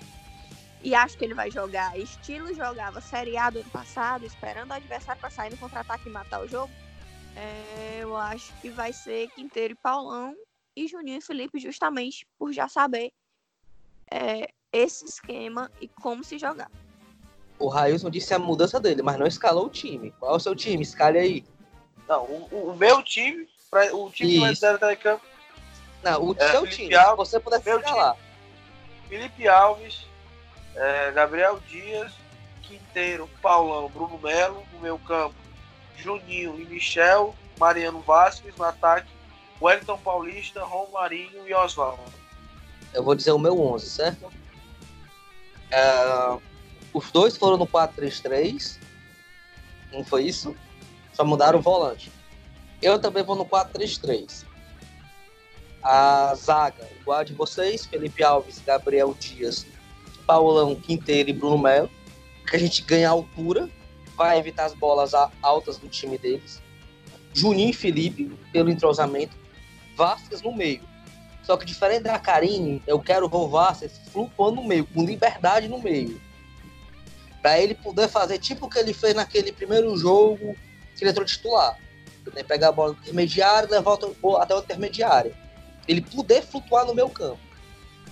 E 0.82 0.94
acho 0.94 1.16
que 1.16 1.24
ele 1.24 1.34
vai 1.34 1.50
jogar 1.50 1.96
estilo 1.96 2.52
jogava 2.54 3.00
Série 3.00 3.36
A 3.36 3.50
do 3.50 3.60
ano 3.60 3.70
passado, 3.70 4.24
esperando 4.26 4.70
o 4.70 4.74
adversário 4.74 5.20
para 5.20 5.30
sair 5.30 5.50
no 5.50 5.56
contra-ataque 5.56 6.08
e 6.08 6.12
matar 6.12 6.40
o 6.42 6.48
jogo. 6.48 6.72
É, 7.36 7.98
eu 8.00 8.16
acho 8.16 8.52
que 8.60 8.68
vai 8.70 8.92
ser 8.92 9.28
Quinteiro 9.30 9.72
e 9.74 9.76
Paulão 9.76 10.34
e 10.76 10.86
Juninho 10.88 11.18
e 11.18 11.22
Felipe, 11.22 11.58
justamente 11.60 12.26
por 12.38 12.52
já 12.52 12.68
saber 12.68 13.12
é, 14.10 14.48
esse 14.72 15.04
esquema 15.04 15.70
e 15.80 15.86
como 15.88 16.24
se 16.24 16.36
jogar. 16.38 16.70
O 17.58 17.68
Railson 17.68 18.10
disse 18.10 18.34
a 18.34 18.38
mudança 18.38 18.80
dele, 18.80 19.02
mas 19.02 19.16
não 19.18 19.26
escalou 19.26 19.66
o 19.66 19.70
time. 19.70 20.10
Qual 20.18 20.32
é 20.32 20.36
o 20.36 20.40
seu 20.40 20.54
time? 20.56 20.82
Escale 20.82 21.18
aí. 21.18 21.44
Não, 22.08 22.24
o, 22.24 22.70
o- 22.72 22.76
meu 22.76 23.02
time, 23.04 23.48
pra- 23.70 23.94
o 23.94 24.10
time 24.10 24.32
que 24.32 24.40
vai 24.40 24.52
Isso. 24.52 24.66
estar 24.66 24.92
em 24.92 24.96
campo, 24.96 25.24
Não, 26.02 26.24
o 26.30 26.36
É, 26.36 26.50
seu 26.50 26.62
Felipe 26.62 26.76
time. 26.76 26.88
Se 26.88 26.94
Alves, 26.96 27.28
você 27.28 27.38
puder 27.40 27.60
escalar. 27.60 28.16
Felipe 29.08 29.46
Alves, 29.46 30.06
é, 30.74 31.10
Gabriel 31.12 31.60
Dias, 31.68 32.12
Quinteiro, 32.62 33.28
Paulão, 33.40 33.88
Bruno 33.88 34.18
Melo, 34.18 34.64
no 34.72 34.80
meu 34.80 34.98
campo, 34.98 35.34
Juninho 35.96 36.60
e 36.60 36.64
Michel, 36.64 37.34
Mariano 37.58 38.00
Vasquez, 38.00 38.54
no 38.56 38.64
ataque, 38.64 39.08
Wellington 39.60 39.98
Paulista, 39.98 40.64
Romarinho 40.64 41.46
e 41.46 41.54
Oswaldo. 41.54 42.02
Eu 42.92 43.02
vou 43.02 43.14
dizer 43.14 43.32
o 43.32 43.38
meu 43.38 43.60
11, 43.60 43.88
certo? 43.88 44.32
É, 45.70 46.38
os 46.92 47.10
dois 47.10 47.36
foram 47.36 47.56
no 47.56 47.66
4-3-3. 47.66 48.78
Não 49.92 50.04
foi 50.04 50.24
isso? 50.24 50.54
Só 51.12 51.24
mudaram 51.24 51.58
o 51.58 51.62
volante. 51.62 52.12
Eu 52.80 52.98
também 52.98 53.22
vou 53.22 53.36
no 53.36 53.46
4-3-3. 53.46 54.44
A 55.82 56.34
zaga, 56.34 56.88
igual 57.00 57.20
a 57.20 57.24
de 57.24 57.32
vocês, 57.32 57.86
Felipe 57.86 58.22
Alves, 58.22 58.60
Gabriel 58.64 59.14
Dias, 59.18 59.66
Paulão, 60.26 60.74
Quinteiro 60.74 61.30
e 61.30 61.32
Bruno 61.32 61.58
Melo. 61.58 61.90
Que 62.48 62.56
a 62.56 62.58
gente 62.58 62.82
ganha 62.82 63.08
altura, 63.08 63.68
vai 64.16 64.38
evitar 64.38 64.64
as 64.64 64.74
bolas 64.74 65.12
altas 65.42 65.78
do 65.78 65.88
time 65.88 66.18
deles. 66.18 66.60
Juninho 67.32 67.70
e 67.70 67.72
Felipe, 67.74 68.30
pelo 68.52 68.70
entrosamento. 68.70 69.36
Vasquez 69.96 70.42
no 70.42 70.54
meio. 70.54 70.82
Só 71.42 71.56
que 71.56 71.64
diferente 71.64 72.02
da 72.02 72.18
Karine, 72.18 72.82
eu 72.86 73.00
quero 73.00 73.26
o 73.26 73.48
Vasquez 73.48 74.00
flutuando 74.12 74.56
no 74.56 74.64
meio, 74.64 74.86
com 74.86 75.04
liberdade 75.04 75.68
no 75.68 75.78
meio. 75.80 76.20
Pra 77.40 77.58
ele 77.58 77.74
poder 77.74 78.08
fazer 78.08 78.38
tipo 78.38 78.66
o 78.66 78.68
que 78.68 78.78
ele 78.78 78.92
fez 78.92 79.14
naquele 79.14 79.50
primeiro 79.50 79.96
jogo 79.96 80.54
que 80.96 81.02
ele 81.02 81.10
entrou 81.10 81.26
titular. 81.26 81.78
Pegar 82.46 82.68
a 82.68 82.72
bola 82.72 82.96
e 83.04 83.12
levar 83.12 83.98
até 84.40 84.54
o 84.54 84.60
intermediário. 84.60 85.34
Ele 85.88 86.00
poder 86.00 86.42
flutuar 86.42 86.86
no 86.86 86.94
meu 86.94 87.08
campo. 87.08 87.40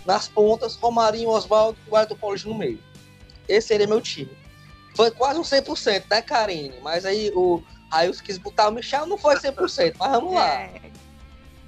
Nas 0.07 0.29
pontas, 0.29 0.77
Romarinho, 0.77 1.29
Oswaldo 1.31 1.79
e 1.87 1.91
o 1.91 1.97
Arthur 1.97 2.17
Paulista 2.17 2.49
no 2.49 2.55
meio. 2.55 2.83
Esse 3.49 3.69
seria 3.69 3.87
meu 3.87 4.01
time. 4.01 4.31
Foi 4.97 5.11
quase 5.11 5.39
um 5.39 5.43
100%, 5.43 6.05
né, 6.11 6.23
Karine? 6.23 6.75
Mas 6.83 7.05
aí 7.05 7.31
o 7.35 7.63
Raios 7.91 8.21
quis 8.21 8.39
botar 8.39 8.69
o 8.69 8.73
Michel, 8.73 9.07
não 9.07 9.19
foi 9.19 9.37
100%, 9.37 9.95
mas 9.99 10.11
vamos 10.13 10.35
lá. 10.35 10.49
É, 10.49 10.81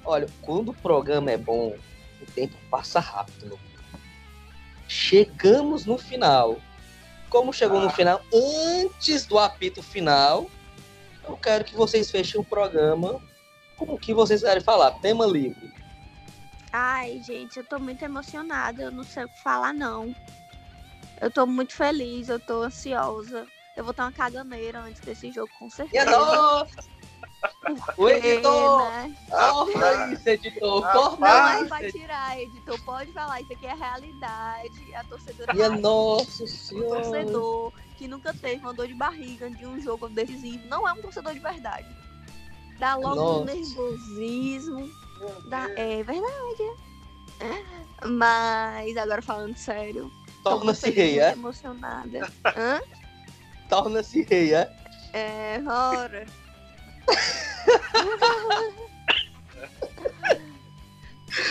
Olha, 0.05 0.27
quando 0.41 0.69
o 0.69 0.73
programa 0.73 1.31
é 1.31 1.37
bom, 1.37 1.75
o 2.21 2.25
tempo 2.33 2.55
passa 2.69 2.99
rápido. 2.99 3.57
Chegamos 4.87 5.85
no 5.85 5.97
final. 5.97 6.57
Como 7.29 7.53
chegou 7.53 7.79
no 7.79 7.87
Ah. 7.87 7.91
final, 7.91 8.21
antes 8.33 9.25
do 9.25 9.39
apito 9.39 9.81
final, 9.81 10.49
eu 11.27 11.37
quero 11.37 11.63
que 11.63 11.73
vocês 11.75 12.11
fechem 12.11 12.39
o 12.39 12.43
programa 12.43 13.21
com 13.77 13.85
o 13.93 13.97
que 13.97 14.13
vocês 14.13 14.41
querem 14.41 14.61
falar. 14.61 14.91
Tema 14.99 15.25
livre. 15.25 15.71
Ai, 16.73 17.21
gente, 17.21 17.57
eu 17.57 17.63
tô 17.63 17.77
muito 17.79 18.03
emocionada. 18.03 18.81
Eu 18.83 18.91
não 18.91 19.03
sei 19.03 19.25
o 19.25 19.29
que 19.29 19.39
falar, 19.39 19.73
não. 19.73 20.13
Eu 21.21 21.29
tô 21.29 21.45
muito 21.45 21.73
feliz, 21.73 22.29
eu 22.29 22.39
tô 22.39 22.63
ansiosa. 22.63 23.45
Eu 23.75 23.83
vou 23.83 23.93
ter 23.93 24.01
uma 24.01 24.11
caganeira 24.11 24.79
antes 24.81 24.99
desse 25.01 25.31
jogo, 25.31 25.51
com 25.59 25.67
E 25.67 25.69
certeza. 25.69 26.05
nossa! 26.09 26.93
O 27.97 28.09
editor! 28.09 28.91
né? 28.91 29.15
Corta 29.29 30.13
isso, 30.13 30.29
editor! 30.29 30.81
Corta 30.81 31.21
Não 31.21 31.59
editor! 31.61 31.91
tirar, 31.91 32.39
editor. 32.39 32.79
Pode 32.83 33.11
falar, 33.13 33.41
isso 33.41 33.53
aqui 33.53 33.65
é 33.67 33.73
realidade. 33.75 34.95
A 34.95 35.03
torcedora 35.03 35.53
Minha 35.53 35.69
nossa 35.69 36.43
o 36.43 36.47
senhora! 36.47 37.01
torcedor 37.03 37.73
que 37.97 38.07
nunca 38.07 38.33
teve 38.33 38.61
uma 38.61 38.73
dor 38.73 38.87
de 38.87 38.95
barriga 38.95 39.49
de 39.49 39.65
um 39.65 39.79
jogo 39.79 40.09
decisivo, 40.09 40.67
não 40.67 40.87
é 40.87 40.93
um 40.93 41.01
torcedor 41.01 41.33
de 41.33 41.39
verdade. 41.39 41.87
Dá 42.79 42.95
logo 42.95 43.15
um 43.15 43.15
Nossa. 43.15 43.45
nervosismo. 43.45 45.02
Dá... 45.45 45.69
É 45.75 46.03
verdade. 46.03 46.63
é. 47.39 47.83
Mas 48.07 48.97
agora 48.97 49.21
falando 49.21 49.55
sério, 49.55 50.11
Torna-se 50.43 50.89
rei, 50.89 51.11
muito 51.11 51.23
é? 51.23 51.31
emocionada. 51.31 52.31
Hã? 52.57 52.81
Torna-se 53.69 54.23
rei, 54.23 54.53
é? 54.53 54.69
É, 55.13 55.61
ora. 55.65 56.25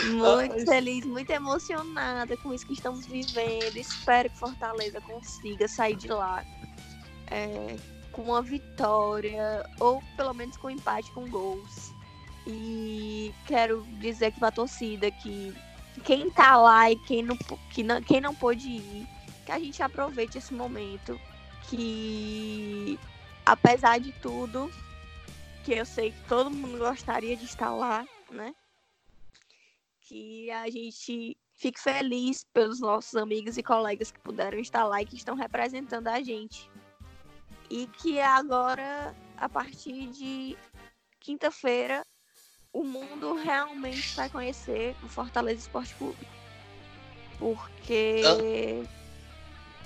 Muito 0.05 0.53
Ai. 0.53 0.65
feliz, 0.65 1.05
muito 1.05 1.29
emocionada 1.29 2.37
com 2.37 2.53
isso 2.53 2.65
que 2.65 2.73
estamos 2.73 3.05
vivendo. 3.05 3.75
Espero 3.75 4.29
que 4.29 4.37
Fortaleza 4.37 5.01
consiga 5.01 5.67
sair 5.67 5.95
de 5.95 6.07
lá 6.07 6.43
é, 7.27 7.75
com 8.11 8.23
uma 8.23 8.41
vitória, 8.41 9.69
ou 9.79 10.01
pelo 10.15 10.33
menos 10.33 10.55
com 10.57 10.69
empate 10.69 11.11
com 11.11 11.27
gols. 11.29 11.92
E 12.45 13.33
quero 13.47 13.83
dizer 13.99 14.27
aqui 14.27 14.39
pra 14.39 14.51
torcida 14.51 15.09
que 15.09 15.53
quem 16.03 16.29
tá 16.29 16.57
lá 16.57 16.91
e 16.91 16.95
quem 17.05 17.23
não, 17.23 17.37
que 17.71 17.83
não, 17.83 18.01
quem 18.01 18.19
não 18.19 18.35
pôde 18.35 18.67
ir, 18.67 19.07
que 19.45 19.51
a 19.51 19.59
gente 19.59 19.81
aproveite 19.81 20.37
esse 20.37 20.53
momento. 20.53 21.19
Que 21.69 22.99
apesar 23.45 23.99
de 23.99 24.11
tudo, 24.13 24.71
que 25.63 25.73
eu 25.73 25.85
sei 25.85 26.11
que 26.11 26.27
todo 26.27 26.51
mundo 26.51 26.77
gostaria 26.77 27.35
de 27.37 27.45
estar 27.45 27.73
lá, 27.73 28.05
né? 28.29 28.53
Que 30.01 30.51
a 30.51 30.69
gente 30.69 31.37
fique 31.53 31.79
feliz 31.79 32.45
pelos 32.53 32.81
nossos 32.81 33.15
amigos 33.15 33.57
e 33.57 33.63
colegas 33.63 34.11
que 34.11 34.19
puderam 34.19 34.59
estar 34.59 34.83
lá 34.83 35.01
e 35.01 35.05
que 35.05 35.15
estão 35.15 35.35
representando 35.35 36.09
a 36.09 36.21
gente. 36.21 36.69
E 37.69 37.87
que 37.87 38.19
agora, 38.19 39.15
a 39.37 39.47
partir 39.47 40.07
de 40.07 40.57
quinta-feira, 41.21 42.05
o 42.73 42.83
mundo 42.83 43.35
realmente 43.35 44.15
vai 44.15 44.27
conhecer 44.27 44.95
o 45.03 45.07
Fortaleza 45.07 45.61
Esporte 45.61 45.93
Clube. 45.93 46.27
Porque 47.37 48.23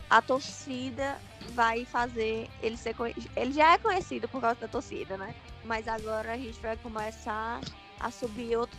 a 0.10 0.22
torcida 0.22 1.20
vai 1.54 1.84
fazer 1.84 2.50
ele 2.64 2.78
ser 2.78 2.96
conhecido. 2.96 3.30
Ele 3.36 3.52
já 3.52 3.74
é 3.74 3.78
conhecido 3.78 4.28
por 4.30 4.40
causa 4.40 4.62
da 4.62 4.68
torcida, 4.70 5.18
né? 5.18 5.36
Mas 5.66 5.88
agora 5.88 6.32
a 6.32 6.38
gente 6.38 6.60
vai 6.62 6.78
começar 6.78 7.60
a 8.00 8.10
subir 8.10 8.56
outro 8.56 8.78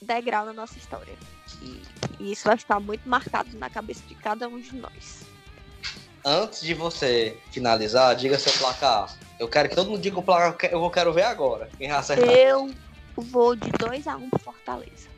degrau 0.00 0.46
na 0.46 0.54
nossa 0.54 0.78
história. 0.78 1.14
E, 1.60 1.82
e 2.18 2.32
isso 2.32 2.48
vai 2.48 2.56
ficar 2.56 2.80
muito 2.80 3.06
marcado 3.06 3.56
na 3.58 3.68
cabeça 3.68 4.02
de 4.06 4.14
cada 4.14 4.48
um 4.48 4.58
de 4.58 4.74
nós. 4.76 5.20
Antes 6.24 6.60
de 6.60 6.72
você 6.72 7.38
finalizar, 7.50 8.14
diga 8.14 8.38
seu 8.38 8.52
placar. 8.54 9.14
Eu 9.38 9.48
quero 9.48 9.68
que 9.68 9.74
todo 9.74 9.90
mundo 9.90 10.00
diga 10.00 10.18
o 10.18 10.22
placar 10.22 10.56
que 10.56 10.66
eu 10.74 10.90
quero 10.90 11.12
ver 11.12 11.24
agora. 11.24 11.68
Quem 11.76 11.88
vai 11.88 11.98
acertar. 11.98 12.30
Eu 12.30 12.72
vou 13.20 13.56
de 13.56 13.70
2 13.72 14.06
a 14.06 14.16
1 14.16 14.24
um 14.24 14.30
pro 14.30 14.38
Fortaleza. 14.38 15.08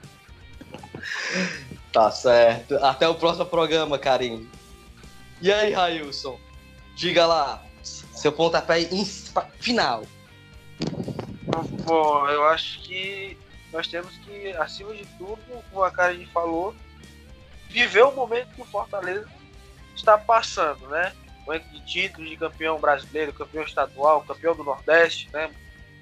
Tá 1.92 2.11
certo. 2.11 2.76
Até 2.76 3.09
o 3.09 3.14
próximo 3.14 3.46
programa, 3.46 3.98
Karine. 3.98 4.48
E 5.40 5.53
aí, 5.53 5.72
Railson? 5.72 6.38
Diga 6.96 7.26
lá. 7.26 7.62
Seu 7.82 8.32
pontapé 8.32 8.88
final. 9.59 10.05
Bom, 11.84 12.28
eu 12.28 12.44
acho 12.46 12.80
que 12.82 13.36
nós 13.72 13.88
temos 13.88 14.16
que, 14.18 14.53
acima 14.53 14.94
de 14.94 15.05
tudo, 15.18 15.38
como 15.70 15.82
a 15.82 15.90
Karen 15.90 16.26
falou, 16.26 16.74
viver 17.68 18.03
o 18.03 18.12
momento 18.12 18.55
que 18.55 18.62
o 18.62 18.66
Fortaleza 18.66 19.26
está 19.96 20.16
passando, 20.16 20.86
né? 20.88 21.12
Momento 21.46 21.68
de 21.70 21.80
títulos 21.84 22.30
de 22.30 22.36
campeão 22.36 22.78
brasileiro, 22.78 23.32
campeão 23.32 23.64
estadual, 23.64 24.22
campeão 24.22 24.55
do 24.55 24.62
Nordeste, 24.62 25.28
né? 25.32 25.50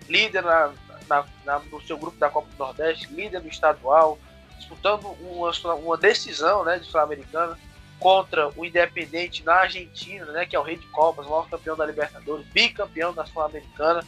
Líder 0.08 0.42
na, 0.42 0.72
na, 1.10 1.26
na, 1.44 1.58
no 1.58 1.82
seu 1.82 1.98
grupo 1.98 2.16
da 2.16 2.30
Copa 2.30 2.48
do 2.48 2.56
Nordeste, 2.56 3.12
líder 3.12 3.40
do 3.40 3.48
estadual, 3.48 4.18
disputando 4.56 5.04
uma, 5.20 5.50
uma 5.74 5.96
decisão 5.96 6.64
né, 6.64 6.78
de 6.78 6.86
Sul-Americana 6.86 7.58
contra 7.98 8.48
o 8.56 8.64
Independente 8.64 9.44
na 9.44 9.56
Argentina, 9.56 10.24
né, 10.26 10.46
que 10.46 10.54
é 10.54 10.60
o 10.60 10.62
rei 10.62 10.76
de 10.76 10.86
Copas, 10.86 11.26
o 11.26 11.30
maior 11.30 11.48
campeão 11.50 11.76
da 11.76 11.84
Libertadores, 11.84 12.46
bicampeão 12.46 13.12
da 13.12 13.26
Sul-Americana. 13.26 14.02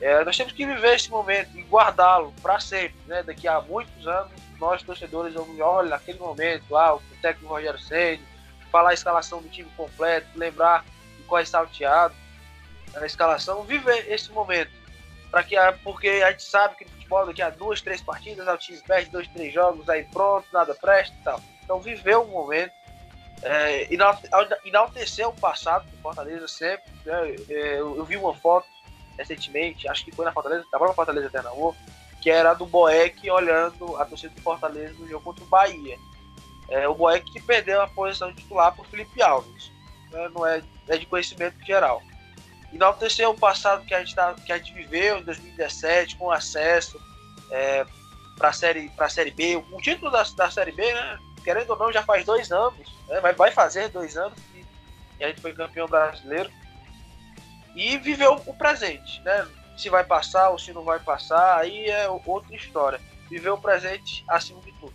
É, 0.00 0.24
nós 0.24 0.36
temos 0.36 0.52
que 0.52 0.64
viver 0.64 0.94
esse 0.94 1.10
momento 1.10 1.56
e 1.56 1.62
guardá-lo 1.62 2.32
para 2.40 2.60
sempre. 2.60 2.96
Né? 3.06 3.22
Daqui 3.22 3.48
a 3.48 3.60
muitos 3.60 4.06
anos, 4.06 4.32
nós 4.58 4.82
torcedores 4.82 5.34
vamos 5.34 5.58
olhar 5.58 5.84
naquele 5.84 6.18
momento 6.18 6.64
lá, 6.70 6.94
o 6.94 7.02
técnico 7.20 7.52
Rogério 7.52 7.80
Ceni, 7.80 8.22
falar 8.70 8.90
a 8.90 8.94
escalação 8.94 9.42
do 9.42 9.48
time 9.48 9.68
completo, 9.76 10.26
lembrar 10.34 10.84
de 11.16 11.22
qual 11.24 11.40
é 11.40 11.44
salteado 11.44 12.14
na 12.94 13.06
escalação, 13.06 13.62
viver 13.62 14.10
esse 14.10 14.30
momento. 14.32 14.70
Para 15.30 15.42
que, 15.42 15.56
porque 15.82 16.08
a 16.08 16.30
gente 16.30 16.44
sabe 16.44 16.76
que 16.76 16.84
no 16.84 16.90
futebol, 16.90 17.26
daqui 17.26 17.42
a 17.42 17.50
duas, 17.50 17.80
três 17.80 18.00
partidas, 18.00 18.46
o 18.46 18.56
time 18.56 18.78
perde 18.86 19.10
dois, 19.10 19.28
três 19.28 19.52
jogos, 19.52 19.88
aí 19.88 20.04
pronto, 20.04 20.46
nada 20.52 20.74
presta 20.74 21.14
e 21.20 21.24
tal. 21.24 21.40
Então, 21.64 21.80
viver 21.80 22.16
o 22.16 22.24
momento 22.26 22.72
é, 23.42 23.88
enaltecer 24.64 25.28
o 25.28 25.32
passado 25.32 25.86
do 25.90 25.96
Fortaleza 25.98 26.48
sempre. 26.48 26.90
Né? 27.04 27.36
É, 27.48 27.80
eu, 27.80 27.96
eu, 27.96 28.04
vi 28.04 28.16
uma 28.16 28.34
foto 28.34 28.66
recentemente, 29.18 29.88
acho 29.88 30.04
que 30.04 30.12
foi 30.12 30.24
na 30.24 30.32
Fortaleza, 30.32 30.64
da 30.70 30.78
própria 30.78 30.94
Fortaleza 30.94 31.26
Eternamor, 31.26 31.74
que 32.20 32.30
era 32.30 32.54
do 32.54 32.66
Boeck 32.66 33.30
olhando 33.30 33.96
a 33.96 34.04
torcida 34.04 34.34
do 34.34 34.42
Fortaleza 34.42 34.94
no 34.98 35.08
jogo 35.08 35.24
contra 35.24 35.44
o 35.44 35.48
Bahia. 35.48 35.98
É, 36.68 36.88
o 36.88 36.94
Boeck 36.94 37.30
que 37.32 37.40
perdeu 37.40 37.80
a 37.80 37.86
posição 37.86 38.30
de 38.30 38.42
titular 38.42 38.72
para 38.72 38.82
o 38.82 38.88
Felipe 38.88 39.22
Alves. 39.22 39.70
Né? 40.10 40.28
Não 40.34 40.46
é, 40.46 40.62
é 40.88 40.96
de 40.96 41.06
conhecimento 41.06 41.64
geral. 41.64 42.02
Enaltecer 42.76 43.28
o 43.28 43.34
passado 43.34 43.86
que 43.86 43.94
a 43.94 44.00
gente, 44.00 44.14
tá, 44.14 44.34
que 44.34 44.52
a 44.52 44.58
gente 44.58 44.74
viveu 44.74 45.18
em 45.18 45.22
2017, 45.22 46.16
com 46.16 46.30
acesso 46.30 47.00
é, 47.50 47.86
para 48.36 48.52
série, 48.52 48.92
a 48.98 49.08
série 49.08 49.30
B. 49.30 49.56
O 49.56 49.80
título 49.80 50.10
da, 50.10 50.22
da 50.22 50.50
Série 50.50 50.72
B, 50.72 50.82
né? 50.92 51.18
querendo 51.42 51.70
ou 51.70 51.78
não, 51.78 51.90
já 51.90 52.02
faz 52.02 52.26
dois 52.26 52.52
anos, 52.52 52.86
né? 53.08 53.18
vai, 53.20 53.32
vai 53.32 53.50
fazer 53.50 53.88
dois 53.88 54.16
anos 54.16 54.38
que 55.16 55.24
a 55.24 55.28
gente 55.28 55.40
foi 55.40 55.54
campeão 55.54 55.86
brasileiro. 55.86 56.50
E 57.74 57.96
viveu 57.96 58.34
o 58.46 58.52
presente, 58.52 59.22
né? 59.22 59.46
Se 59.76 59.88
vai 59.88 60.04
passar 60.04 60.50
ou 60.50 60.58
se 60.58 60.72
não 60.72 60.82
vai 60.82 60.98
passar, 60.98 61.58
aí 61.58 61.86
é 61.86 62.08
outra 62.08 62.54
história. 62.54 63.00
Viver 63.30 63.50
o 63.50 63.58
presente 63.58 64.22
acima 64.28 64.60
de 64.60 64.72
tudo. 64.72 64.94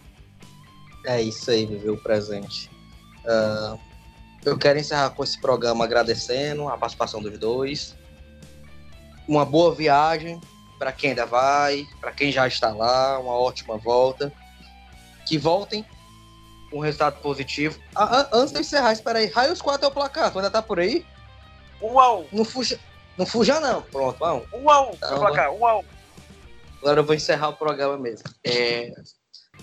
É 1.05 1.19
isso 1.19 1.49
aí, 1.49 1.65
viver 1.65 1.89
o 1.89 1.97
presente. 1.97 2.69
Uh, 3.25 3.79
eu 4.45 4.57
quero 4.57 4.79
encerrar 4.79 5.11
com 5.11 5.23
esse 5.23 5.39
programa 5.39 5.85
agradecendo 5.85 6.67
a 6.67 6.77
participação 6.77 7.21
dos 7.21 7.37
dois. 7.37 7.95
Uma 9.27 9.45
boa 9.45 9.73
viagem 9.73 10.41
para 10.79 10.91
quem 10.91 11.11
ainda 11.11 11.25
vai, 11.25 11.85
para 11.99 12.11
quem 12.11 12.31
já 12.31 12.47
está 12.47 12.73
lá, 12.73 13.19
uma 13.19 13.33
ótima 13.33 13.77
volta. 13.77 14.33
Que 15.27 15.37
voltem 15.37 15.85
um 16.73 16.79
resultado 16.79 17.21
positivo. 17.21 17.79
Ah, 17.95 18.27
antes 18.33 18.53
de 18.53 18.61
encerrar, 18.61 18.91
espera 18.91 19.19
aí. 19.19 19.27
Raios 19.27 19.61
4 19.61 19.85
é 19.85 19.89
o 19.89 19.91
placar, 19.91 20.31
tu 20.31 20.39
ainda 20.39 20.49
tá 20.49 20.61
por 20.61 20.79
aí? 20.79 21.05
1 21.81 21.85
um 21.85 21.99
a 21.99 22.13
1 22.13 22.19
um. 22.19 22.27
Não 22.31 22.45
fuja, 22.45 22.79
não 23.17 23.25
fuja 23.25 23.59
não. 23.59 23.81
Pronto, 23.83 24.17
vamos. 24.17 24.47
1 24.53 24.57
um 24.57 24.69
a 24.69 24.81
1 24.81 24.89
um, 24.89 24.93
então, 24.93 25.19
placar, 25.19 25.51
1 25.51 25.59
um 25.59 25.65
a 25.67 25.77
1. 25.79 25.83
Agora 26.79 26.99
eu 26.99 27.03
vou 27.03 27.15
encerrar 27.15 27.49
o 27.49 27.53
programa 27.53 27.97
mesmo. 27.97 28.27
É, 28.43 28.91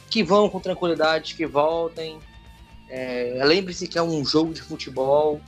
que 0.09 0.23
vão 0.23 0.49
com 0.49 0.61
tranquilidade, 0.61 1.35
que 1.35 1.47
voltem. 1.47 2.21
É, 2.89 3.41
Lembre-se 3.45 3.87
que 3.87 3.99
é 3.99 4.03
um 4.03 4.25
jogo 4.25 4.53
de 4.53 4.63
futebol. 4.63 5.41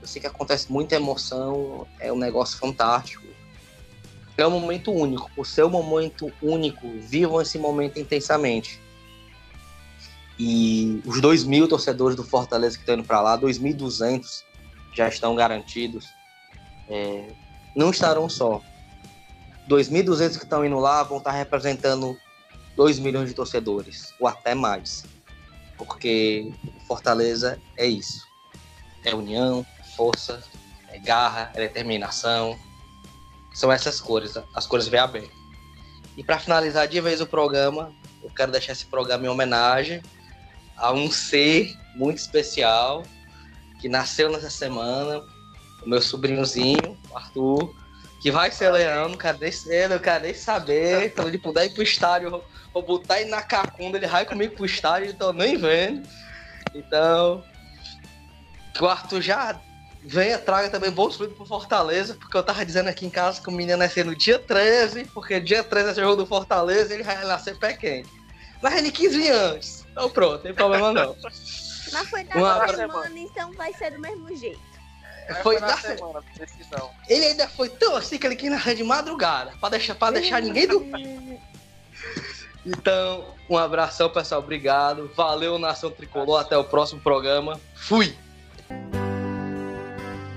Eu 0.00 0.06
sei 0.06 0.20
que 0.20 0.26
acontece 0.26 0.70
muita 0.70 0.96
emoção. 0.96 1.86
É 2.00 2.12
um 2.12 2.18
negócio 2.18 2.58
fantástico. 2.58 3.26
É 4.36 4.46
um 4.46 4.50
momento 4.50 4.92
único. 4.92 5.30
Por 5.34 5.46
ser 5.46 5.64
um 5.64 5.70
momento 5.70 6.32
único, 6.42 6.88
vivam 7.00 7.40
esse 7.40 7.58
momento 7.58 7.98
intensamente. 7.98 8.80
E 10.38 11.00
os 11.06 11.20
2 11.20 11.44
mil 11.44 11.66
torcedores 11.66 12.14
do 12.14 12.22
Fortaleza 12.22 12.76
que 12.76 12.82
estão 12.82 12.96
indo 12.96 13.04
para 13.04 13.22
lá, 13.22 13.38
2.200 13.38 14.42
já 14.94 15.08
estão 15.08 15.34
garantidos. 15.34 16.06
É, 16.88 17.28
não 17.74 17.90
estarão 17.90 18.28
só. 18.28 18.60
2.200 19.68 20.36
que 20.36 20.44
estão 20.44 20.64
indo 20.64 20.78
lá 20.78 21.02
vão 21.02 21.18
estar 21.18 21.32
representando 21.32 22.16
2 22.76 22.98
milhões 22.98 23.28
de 23.28 23.34
torcedores, 23.34 24.12
ou 24.20 24.28
até 24.28 24.54
mais. 24.54 25.04
Porque 25.76 26.52
Fortaleza 26.86 27.60
é 27.76 27.86
isso. 27.86 28.26
É 29.04 29.14
união, 29.14 29.64
força, 29.96 30.42
é 30.88 30.98
garra, 30.98 31.50
é 31.54 31.60
determinação. 31.60 32.58
São 33.52 33.70
essas 33.72 34.00
cores, 34.00 34.34
as 34.54 34.66
cores 34.66 34.88
bem. 34.88 35.30
E 36.16 36.24
para 36.24 36.38
finalizar 36.38 36.88
de 36.88 37.00
vez 37.00 37.20
o 37.20 37.26
programa, 37.26 37.92
eu 38.22 38.30
quero 38.30 38.52
deixar 38.52 38.72
esse 38.72 38.86
programa 38.86 39.26
em 39.26 39.28
homenagem 39.28 40.02
a 40.76 40.92
um 40.92 41.10
ser 41.10 41.74
muito 41.94 42.18
especial 42.18 43.02
que 43.80 43.88
nasceu 43.88 44.30
nessa 44.30 44.50
semana, 44.50 45.22
o 45.82 45.88
meu 45.88 46.00
sobrinhozinho, 46.00 46.98
Arthur, 47.14 47.74
que 48.20 48.30
vai 48.30 48.50
ser 48.50 48.70
leão, 48.70 49.10
não 49.10 49.16
quero 49.16 49.38
nem 49.38 49.52
não 49.88 50.34
saber. 50.34 51.12
Quando 51.12 51.28
ele 51.28 51.38
puder 51.38 51.66
ir 51.66 51.70
pro 51.70 51.82
estádio, 51.82 52.42
vou 52.72 52.82
botar 52.82 53.20
ele 53.20 53.30
na 53.30 53.42
cacunda, 53.42 53.98
ele 53.98 54.06
vai 54.06 54.24
comigo 54.24 54.54
pro 54.54 54.66
estádio, 54.66 55.10
então 55.10 55.32
nem 55.32 55.56
vendo. 55.56 56.08
Então, 56.74 57.44
que 58.74 58.82
o 58.82 58.88
Arthur 58.88 59.20
já 59.20 59.60
venha, 60.02 60.38
traga 60.38 60.70
também 60.70 60.90
bons 60.90 61.16
frutos 61.16 61.36
pro 61.36 61.44
Fortaleza, 61.44 62.14
porque 62.14 62.36
eu 62.36 62.42
tava 62.42 62.64
dizendo 62.64 62.88
aqui 62.88 63.04
em 63.04 63.10
casa 63.10 63.40
que 63.40 63.48
o 63.48 63.52
menino 63.52 63.78
nascer 63.78 64.04
no 64.04 64.14
dia 64.14 64.38
13, 64.38 65.06
porque 65.06 65.40
dia 65.40 65.64
13 65.64 65.90
é 65.90 65.94
jogo 65.94 66.16
do 66.16 66.26
Fortaleza 66.26 66.94
ele 66.94 67.02
vai 67.02 67.24
nascer 67.24 67.58
pé 67.58 67.72
quente. 67.72 68.08
Mas 68.62 68.74
ele 68.76 68.90
quis 68.90 69.14
vir 69.14 69.30
antes. 69.30 69.84
Então 69.90 70.08
pronto, 70.08 70.42
tem 70.42 70.54
problema 70.54 70.92
não. 70.92 71.16
Mas 71.92 72.08
foi 72.08 72.24
na 72.24 72.36
Uma 72.36 72.68
semana, 72.68 73.18
então 73.18 73.52
vai 73.52 73.72
ser 73.72 73.92
do 73.92 74.00
mesmo 74.00 74.34
jeito. 74.36 74.75
Foi, 75.42 75.60
da 75.60 75.76
semana, 75.76 76.22
decisão. 76.36 76.90
Ele 77.08 77.26
ainda 77.26 77.48
foi 77.48 77.68
tão 77.68 77.96
assim 77.96 78.18
que 78.18 78.26
ele 78.26 78.36
quis 78.36 78.50
narrar 78.50 78.74
de 78.74 78.84
madrugada, 78.84 79.52
pra 79.60 79.68
deixar, 79.68 79.94
pra 79.94 80.10
deixar 80.10 80.40
ninguém 80.40 80.66
dormir. 80.66 81.40
Então, 82.64 83.24
um 83.48 83.56
abração, 83.56 84.10
pessoal. 84.10 84.40
Obrigado. 84.40 85.10
Valeu, 85.14 85.58
Nação 85.58 85.90
Tricolor. 85.90 86.40
Até 86.40 86.56
o 86.58 86.64
próximo 86.64 87.00
programa. 87.00 87.60
Fui! 87.74 88.16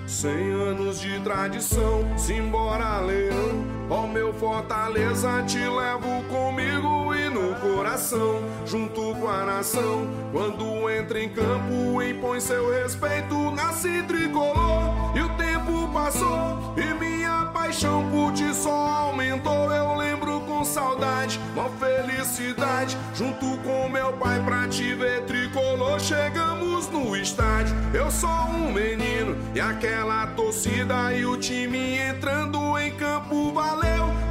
Cem 0.05 0.51
anos 0.53 0.99
de 1.01 1.19
tradição, 1.21 2.17
simbora 2.17 2.99
leão. 2.99 3.78
Ó 3.89 4.05
meu 4.05 4.31
Fortaleza, 4.33 5.43
te 5.47 5.57
levo 5.57 6.23
comigo 6.25 7.15
e 7.15 7.27
no 7.27 7.55
coração, 7.55 8.43
junto 8.63 9.15
com 9.15 9.27
a 9.27 9.43
nação. 9.43 10.07
Quando 10.31 10.87
entra 10.91 11.19
em 11.19 11.29
campo, 11.29 11.99
impõe 12.03 12.39
seu 12.39 12.69
respeito, 12.71 13.49
nasce 13.49 14.03
tricolor. 14.03 14.93
E 15.15 15.21
o 15.21 15.29
tempo 15.29 15.91
passou 15.91 16.75
e 16.77 16.93
minha 17.03 17.45
paixão 17.45 18.07
por 18.11 18.31
ti 18.33 18.53
só 18.53 18.71
aumentou. 18.71 19.71
Eu 19.71 19.95
lembro 19.95 20.39
com 20.41 20.63
saudade, 20.63 21.39
uma 21.55 21.67
felicidade, 21.69 22.95
junto 23.15 23.57
com 23.63 23.89
meu 23.89 24.13
pai 24.13 24.39
pra 24.45 24.67
te 24.67 24.93
ver 24.93 25.23
tricolor. 25.23 25.99
Chegamos 25.99 26.87
no 26.89 27.15
estádio, 27.15 27.75
eu 27.91 28.11
sou 28.11 28.29
um 28.29 28.71
menino 28.71 29.35
e 29.55 29.59
aquela 29.59 30.27
torcida 30.27 31.11
e 31.11 31.25
o 31.25 31.37
time 31.37 31.97
entrando 31.97 32.77
em 32.77 32.91
campo 32.91 33.51
valeu. 33.51 33.78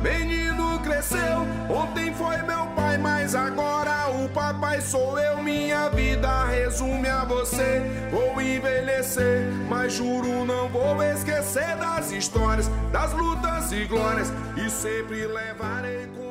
Menino 0.02 0.78
cresceu, 0.80 1.46
ontem 1.68 2.14
foi 2.14 2.36
meu 2.42 2.66
pai, 2.76 2.96
mas 2.98 3.34
agora 3.34 4.10
o 4.10 4.28
papai 4.28 4.80
sou 4.80 5.18
eu. 5.18 5.42
Minha 5.42 5.88
vida 5.88 6.44
resume 6.44 7.08
a 7.08 7.24
você. 7.24 7.82
Vou 8.10 8.40
envelhecer, 8.40 9.46
mas 9.68 9.94
juro 9.94 10.44
não 10.44 10.68
vou 10.68 11.02
esquecer 11.02 11.76
das 11.76 12.12
histórias, 12.12 12.70
das 12.92 13.12
lutas 13.12 13.72
e 13.72 13.84
glórias 13.86 14.32
e 14.56 14.70
sempre 14.70 15.26
levarei 15.26 16.06
comigo. 16.06 16.27